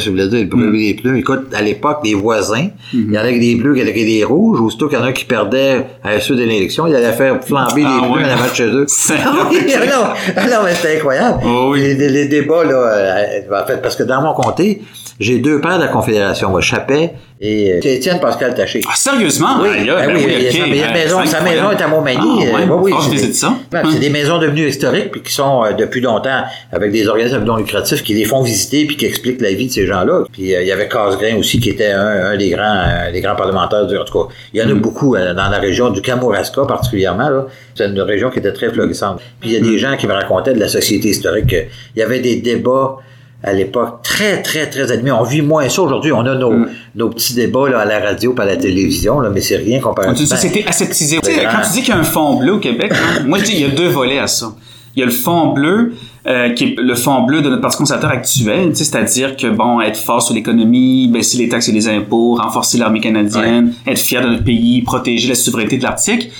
[0.00, 0.46] ça voulait dire?
[0.46, 0.72] Brûler Mm.
[0.72, 1.16] des pneus.
[1.18, 3.04] Écoute, à l'époque, des voisins, Mm-hmm.
[3.08, 5.00] il y en avait des bleus, il y en avait des rouges, aussitôt qu'il y
[5.00, 8.08] en a qui perdaient à la suite de l'élection, ils allaient faire flamber Ah, les
[8.08, 8.54] pneus ouais.
[8.54, 8.84] chez eux.
[8.88, 10.04] C'est- Ah oui, non,
[10.36, 11.38] ah non, mais c'était incroyable.
[11.44, 11.80] Oh oui.
[11.80, 14.82] les, les- les débats, là, euh, en fait, parce que dans mon comté,
[15.20, 18.80] j'ai deux pères de la Confédération, moi, Chappet et euh, Étienne Pascal Taché.
[18.88, 19.60] Ah, sérieusement?
[19.62, 22.46] Oui, ben oui, sa- maison, sa maison est à Montmagny.
[22.52, 22.62] Ah, ouais.
[22.68, 23.54] euh, oui, c'est- ça.
[23.70, 23.92] Ben, Hum.
[23.92, 26.42] C'est des maisons devenues historiques puis qui sont euh, depuis longtemps
[26.72, 29.72] avec des organismes non lucratifs qui les font visiter puis qui expliquent la vie de
[29.72, 30.24] ces gens-là.
[30.32, 33.86] Puis il y avait Casgrain aussi qui était un, un des grands des grands parlementaires
[33.86, 34.34] du en tout cas.
[34.52, 34.80] Il y en a Hum.
[34.80, 37.46] beaucoup dans la région du Kamouraska particulièrement là.
[37.74, 39.20] C'est une région qui était très florissante.
[39.40, 39.70] Puis il y a Hum.
[39.72, 41.54] des gens qui me racontaient de la société historique.
[41.94, 42.96] Il y avait des débats
[43.42, 45.12] à l'époque très très très animés.
[45.12, 46.12] On vit moins ça aujourd'hui.
[46.12, 46.68] On a nos, Hum.
[46.96, 49.80] nos petits débats là, à la radio pas à la télévision là, mais c'est rien
[49.80, 51.18] comparé C'est une société aseptisée.
[51.22, 53.38] Tu sais, quand tu dis qu'il y a un fond bleu au Québec, hein, moi
[53.38, 54.52] je dis qu'il y a deux volets à ça.
[54.96, 55.92] Il y a le fond bleu,
[56.26, 59.96] euh, qui est le fond bleu de notre Parti conservateur actuel, c'est-à-dire que, bon, être
[59.98, 64.28] fort sur l'économie, baisser les taxes et les impôts, renforcer l'armée canadienne, être fier de
[64.30, 66.30] notre pays, protéger la souveraineté de l'Arctique.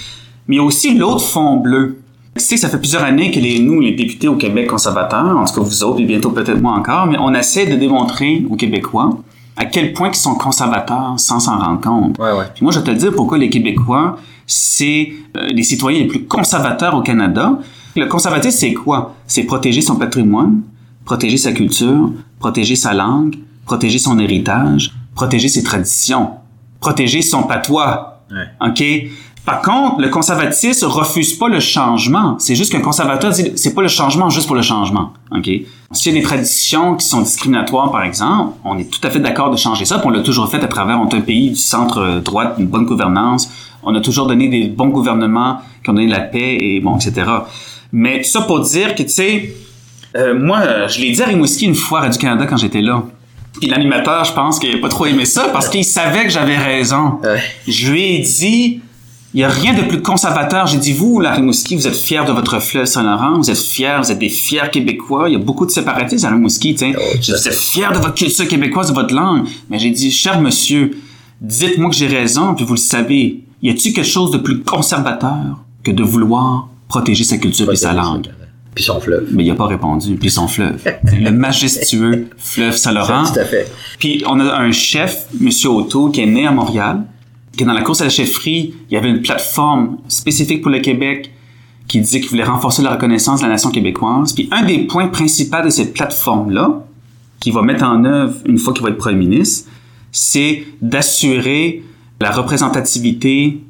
[0.49, 1.99] Mais il y a aussi l'autre fond bleu.
[2.37, 5.45] Tu sais, ça fait plusieurs années que les, nous, les députés au Québec conservateurs, en
[5.45, 8.57] tout cas vous autres, et bientôt peut-être moi encore, mais on essaie de démontrer aux
[8.57, 9.19] Québécois
[9.59, 12.19] à quel point ils sont conservateurs sans s'en rendre compte.
[12.19, 12.45] Ouais, ouais.
[12.55, 14.17] Puis moi, je vais te dire pourquoi les Québécois,
[14.47, 17.59] c'est euh, les citoyens les plus conservateurs au Canada.
[17.97, 19.17] Le conservatisme, c'est quoi?
[19.27, 20.63] C'est protéger son patrimoine,
[21.05, 23.35] protéger sa culture, protéger sa langue,
[23.67, 26.31] protéger son héritage, protéger ses traditions,
[26.81, 28.23] protéger son patois.
[28.31, 28.69] Ouais.
[28.69, 29.11] OK?
[29.49, 32.37] Par contre, le conservatisme refuse pas le changement.
[32.39, 35.15] C'est juste qu'un conservateur dit, c'est pas le changement juste pour le changement.
[35.35, 35.49] OK?
[35.93, 39.21] S'il y a des traditions qui sont discriminatoires, par exemple, on est tout à fait
[39.21, 41.49] d'accord de changer ça, puis on l'a toujours fait à travers, on est un pays
[41.49, 43.49] du centre droite, une bonne gouvernance.
[43.83, 47.31] On a toujours donné des bons gouvernements qui ont donné la paix et bon, etc.
[47.91, 49.55] Mais tout ça pour dire que, tu sais,
[50.17, 53.03] Euh, moi, euh, je l'ai dit à Rimouski une fois à Radio-Canada quand j'étais là.
[53.61, 56.57] Puis l'animateur, je pense qu'il n'a pas trop aimé ça parce qu'il savait que j'avais
[56.57, 57.19] raison.
[57.67, 58.81] Je lui ai dit,
[59.35, 60.67] il n'y a rien de plus conservateur.
[60.67, 63.99] J'ai dit, vous, la Rimouski, vous êtes fiers de votre fleuve Saint-Laurent, vous êtes fiers,
[64.03, 65.29] vous êtes des fiers Québécois.
[65.29, 66.95] Il y a beaucoup de séparatistes à Rimouski, tu sais.
[66.97, 69.47] Oh, J'ai dit, vous êtes fiers de votre culture québécoise, de votre langue.
[69.69, 70.93] Mais j'ai dit, cher monsieur,
[71.43, 73.45] dites-moi que j'ai raison, puis vous le savez.
[73.61, 77.93] Y a-t-il quelque chose de plus conservateur que de vouloir protéger sa culture et sa
[77.93, 78.29] langue?
[78.75, 79.29] Puis son fleuve.
[79.33, 80.15] Mais il a pas répondu.
[80.15, 80.81] Puis son fleuve.
[81.03, 83.25] le majestueux fleuve Saint-Laurent.
[83.25, 83.71] Tout à fait.
[83.99, 87.03] Puis on a un chef, Monsieur Otto, qui est né à Montréal,
[87.65, 88.75] dans la course à la chefferie.
[88.91, 91.33] Il y avait une plateforme spécifique pour le Québec
[91.87, 94.35] qui disait qu'il voulait renforcer la reconnaissance de la nation québécoise.
[94.35, 96.85] Puis un des points principaux de cette plateforme-là,
[97.41, 99.71] qu'il va mettre en œuvre une fois qu'il va être premier ministre,
[100.13, 101.83] c'est d'assurer
[102.21, 103.61] la représentativité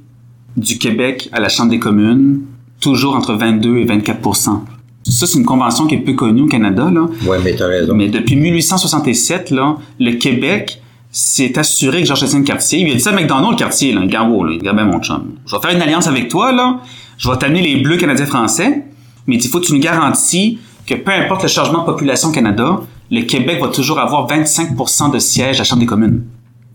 [0.57, 2.41] du Québec à la Chambre des communes,
[2.80, 4.61] toujours entre 22 et 24%
[5.05, 7.09] Ça, c'est une convention qui est peu connue au Canada, là.
[7.26, 7.95] Ouais, mais t'as raison.
[7.95, 10.80] Mais depuis 1867, là, le Québec
[11.11, 14.45] s'est assuré que Georges-Étienne Cartier, il a dit ça à McDonald, le Cartier, là, Garbo,
[14.45, 15.37] là, regarde mon chum.
[15.47, 16.81] Je vais faire une alliance avec toi, là.
[17.17, 18.85] Je vais t'amener les Bleus canadiens-français.
[19.27, 22.33] Mais il faut que tu nous garantis que peu importe le changement de population au
[22.33, 22.81] Canada,
[23.11, 26.25] le Québec va toujours avoir 25% de sièges à la Chambre des communes.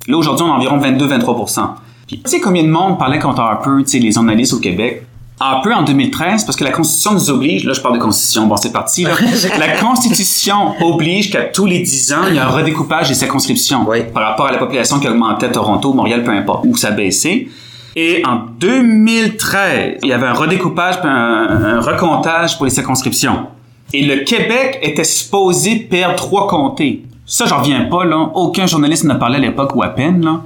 [0.07, 1.69] Là, aujourd'hui, on a environ 22-23%
[2.07, 5.05] Puis, tu sais combien de monde parlait contre Harper, tu sais, les journalistes au Québec?
[5.43, 8.55] Harper en 2013, parce que la Constitution nous oblige, là je parle de Constitution, bon
[8.57, 9.11] c'est parti, là.
[9.59, 13.85] la Constitution oblige qu'à tous les 10 ans, il y a un redécoupage des circonscriptions
[13.87, 14.03] Oui.
[14.13, 17.47] par rapport à la population qui augmentait à Toronto, Montréal, peu importe, où ça baissait.
[17.95, 23.47] Et en 2013, il y avait un redécoupage, puis un, un recomptage pour les circonscriptions.
[23.93, 27.03] Et le Québec était supposé perdre trois comtés.
[27.25, 28.31] Ça, j'en reviens pas, là.
[28.33, 30.41] Aucun journaliste n'a parlé à l'époque ou à peine, là.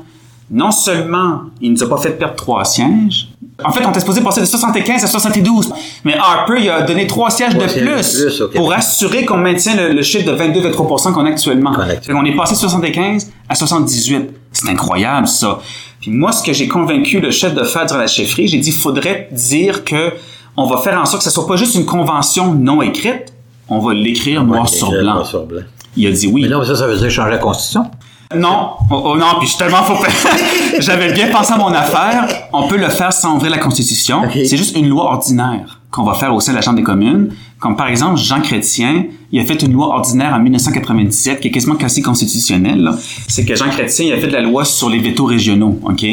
[0.49, 3.29] Non seulement il nous a pas fait perdre trois sièges,
[3.63, 5.73] en fait, on était supposé passer de 75 à 72.
[6.03, 10.01] Mais Harper, il a donné trois sièges de plus, pour assurer qu'on maintient le, le
[10.03, 11.71] chiffre de 22-23% qu'on a actuellement.
[11.73, 12.21] Actuellement.
[12.21, 14.29] on est passé de 75 à 78.
[14.51, 15.59] C'est incroyable, ça.
[15.99, 18.71] Puis moi, ce que j'ai convaincu le chef de faire durant la chefferie, j'ai dit,
[18.71, 20.13] faudrait dire que
[20.55, 23.33] on va faire en sorte que ce soit pas juste une convention non écrite,
[23.69, 25.13] on va l'écrire noir sur blanc.
[25.13, 25.61] noir sur blanc.
[25.95, 26.43] Il a dit oui.
[26.43, 27.89] Mais non, mais ça, ça veut dire changer la Constitution.
[28.35, 30.03] Non, oh, oh, non, puis je suis tellement faux.
[30.79, 32.27] J'avais bien pensé à mon affaire.
[32.51, 34.23] On peut le faire sans ouvrir la Constitution.
[34.33, 37.33] C'est juste une loi ordinaire qu'on va faire au sein de la Chambre des communes.
[37.59, 41.51] Comme par exemple, Jean Chrétien, il a fait une loi ordinaire en 1997 qui est
[41.51, 42.91] quasiment quasi constitutionnelle.
[43.29, 45.79] C'est que Jean Chrétien, il a fait de la loi sur les vétos régionaux.
[45.83, 46.05] OK?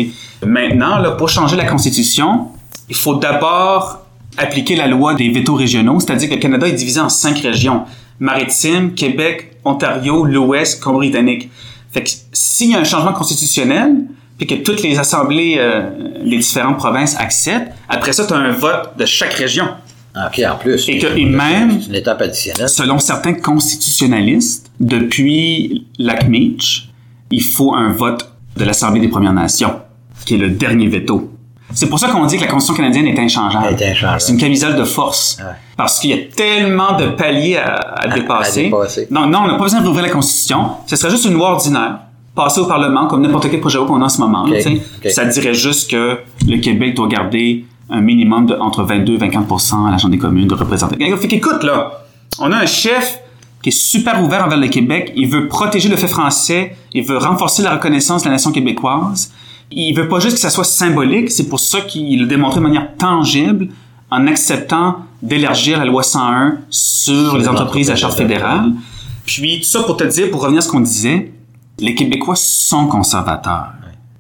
[0.47, 2.47] Maintenant, là, pour changer la Constitution,
[2.89, 3.99] il faut d'abord
[4.37, 7.83] appliquer la loi des vétos régionaux, c'est-à-dire que le Canada est divisé en cinq régions.
[8.21, 11.51] Maritime, Québec, Ontario, l'Ouest, Colombie-Britannique.
[11.95, 13.95] Fait que s'il y a un changement constitutionnel,
[14.36, 15.88] puis que toutes les assemblées, euh,
[16.24, 19.68] les différentes provinces acceptent, après ça, tu as un vote de chaque région.
[20.16, 20.88] Ah, OK, en plus.
[20.88, 22.68] Et que- et même- C'est une étape additionnelle.
[22.68, 26.88] Selon certains constitutionnalistes, depuis Lac-Meach,
[27.30, 29.74] il faut un vote de l'Assemblée des Premières Nations,
[30.24, 31.30] qui est le dernier veto.
[31.75, 33.66] C'est pour ça qu'on dit que la Constitution canadienne est inchangable.
[33.70, 34.20] Elle est inchangable.
[34.20, 35.39] C'est une camisole de force.
[35.41, 35.53] Ouais.
[35.77, 38.64] Parce qu'il y a tellement de paliers à, à dépasser.
[38.64, 39.09] dépasser.
[39.11, 40.70] Non, non, on n'a pas besoin d'ouvrir la Constitution.
[40.87, 41.99] Ce serait juste une loi ordinaire,
[42.35, 44.47] passée au Parlement, comme n'importe quel projet de qu'on a en ce moment.
[45.11, 49.87] Ça dirait juste que le Québec doit garder un minimum de entre 22 et 24
[49.87, 50.97] à la Chambre des communes de représentants.
[50.99, 52.05] Fait qu'écoute, là,
[52.39, 53.20] on a un chef
[53.62, 55.12] qui est super ouvert envers le Québec.
[55.16, 56.77] Il veut protéger le fait français.
[56.93, 59.33] Il veut renforcer la reconnaissance de la nation québécoise.
[59.71, 61.31] Il veut pas juste que ça soit symbolique.
[61.31, 63.69] C'est pour ça qu'il le démontré de manière tangible
[64.11, 68.73] en acceptant d'élargir la loi 101 sur les entreprises à charte fédérale.
[69.27, 71.33] Puis, tout ça pour te dire, pour revenir à ce qu'on disait,
[71.79, 73.73] les Québécois sont conservateurs.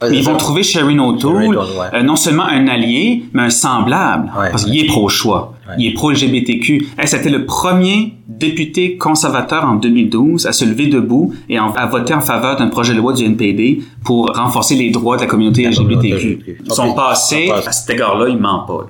[0.02, 1.86] Mais ils vont trouver Sherry O'Toole Sherry O'Toole, ouais.
[1.94, 4.30] euh, non seulement un allié, mais un semblable.
[4.38, 4.50] Ouais.
[4.50, 5.53] parce qu'il est pro-choix.
[5.68, 5.74] Ouais.
[5.78, 6.88] Il est pro-LGBTQ.
[6.98, 12.12] Hey, C'était le premier député conservateur en 2012 à se lever debout et à voter
[12.14, 15.66] en faveur d'un projet de loi du NPD pour renforcer les droits de la communauté
[15.68, 16.58] LGBTQ.
[16.68, 16.96] Son Ok.
[16.96, 18.86] passé, à cet égard-là, il ment pas.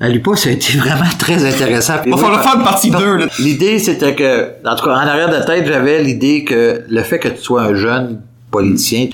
[0.00, 1.94] À l'UPA, ça a été vraiment très intéressant.
[2.02, 3.26] Puis Va falloir faire une partie non, 2, là.
[3.38, 7.02] L'idée, c'était que, en tout cas, en arrière de la tête, j'avais l'idée que le
[7.02, 9.06] fait que tu sois un jeune politicien,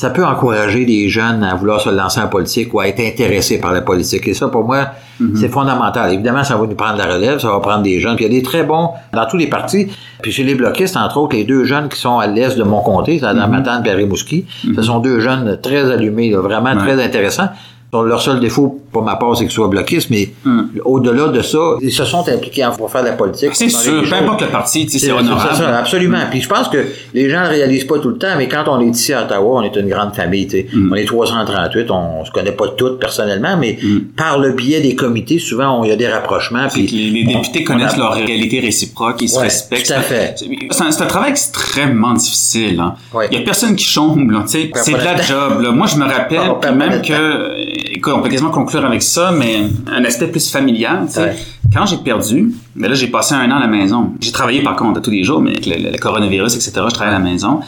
[0.00, 3.58] ça peut encourager les jeunes à vouloir se lancer en politique ou à être intéressés
[3.58, 4.28] par la politique.
[4.28, 4.90] Et ça, pour moi,
[5.34, 6.12] c'est fondamental.
[6.12, 8.14] Évidemment, ça va nous prendre la relève, ça va prendre des jeunes.
[8.14, 9.88] Puis il y a des très bons dans tous les partis.
[10.22, 12.80] Puis chez les bloquistes, entre autres, les deux jeunes qui sont à l'est de mon
[12.80, 14.46] comté, c'est Adam Matane et Rimouski,
[14.76, 16.76] ce sont deux jeunes très allumés, là, vraiment Ouais.
[16.94, 17.48] très intéressants.
[17.90, 20.64] Leur seul défaut, pour ma part, c'est qu'ils soient bloquistes, mais Hmm.
[20.84, 23.50] au-delà de ça, ils se sont impliqués en- pour faire de la politique.
[23.54, 25.54] C'est sûr, peu importe le parti, c'est honorable.
[25.56, 26.18] ça, absolument.
[26.30, 26.84] Puis je pense que
[27.14, 29.22] les gens ne le réalisent pas tout le temps, mais quand on est ici à
[29.22, 30.46] Ottawa, on est une grande famille.
[30.46, 30.66] tu sais.
[30.72, 30.92] Mm.
[30.92, 33.78] On est 338, on, se connaît pas toutes personnellement, mais
[34.16, 36.68] par le biais des comités, souvent, on- il y a des rapprochements.
[36.70, 39.86] Puis les, les députés on- on connaissent a- leur réalité réciproque, ils se respectent.
[39.86, 40.34] tout à fait.
[40.70, 42.78] C'est un, travail extrêmement difficile.
[42.80, 42.94] Hein.
[43.14, 43.28] Ouais.
[43.32, 45.70] Il y a personne qui chombe, C'est de la job, là.
[45.72, 49.64] Moi, je me rappelle, pas même que, écoute, on peut quasiment conclure avec ça, mais
[49.86, 51.20] un aspect plus familial, tu sais.
[51.20, 51.36] Ouais.
[51.72, 54.12] Quand j'ai perdu, ben là, j'ai passé un an à la maison.
[54.20, 57.18] J'ai travaillé, par contre, tous les jours, mais avec le, coronavirus, etc., je travaillais à
[57.18, 57.60] la maison.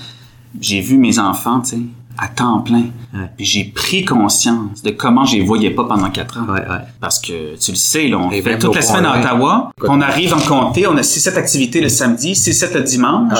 [0.58, 1.78] J'ai vu mes enfants, tu sais,
[2.18, 2.84] à temps plein.
[3.14, 3.30] Ouais.
[3.36, 6.50] Puis j'ai pris conscience de comment je les voyais pas pendant quatre ans.
[6.50, 6.84] Ouais, ouais.
[7.00, 9.90] Parce que, tu le sais, là, on Et fait toute la semaine à Ottawa, Écoute.
[9.92, 13.32] on arrive en comté, on a 6-7 activités le samedi, 6-7 le dimanche.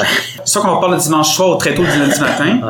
[0.44, 2.60] Ça qu'on va parler le dimanche soir ou très tôt le lundi matin.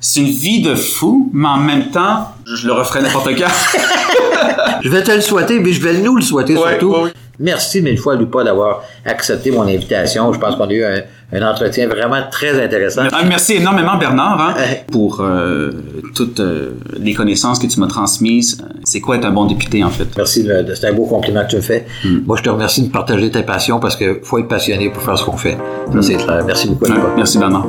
[0.00, 3.48] C'est une vie de fou, mais en même temps, je le referai n'importe quand.
[4.82, 6.92] Je vais te le souhaiter, mais je vais nous le souhaiter Ouais, surtout.
[6.92, 7.12] ouais, ouais.
[7.40, 10.32] Merci mille fois, Lupa, d'avoir accepté mon invitation.
[10.32, 13.02] Je pense qu'on a eu un, un entretien vraiment très intéressant.
[13.12, 14.54] Ah, Merci énormément, Bernard, hein,
[14.92, 15.70] pour euh,
[16.14, 18.64] toutes euh, les connaissances que tu m'as transmises.
[18.84, 20.06] C'est quoi être un bon député, en fait?
[20.16, 21.86] Merci, c'est un beau compliment que tu me fais.
[22.26, 25.18] Moi, je te remercie de partager ta passion parce que faut être passionné pour faire
[25.18, 25.58] ce qu'on fait.
[25.92, 26.44] Ça, c'est clair.
[26.46, 27.08] Merci beaucoup, Lupa.
[27.16, 27.66] merci, Bernard.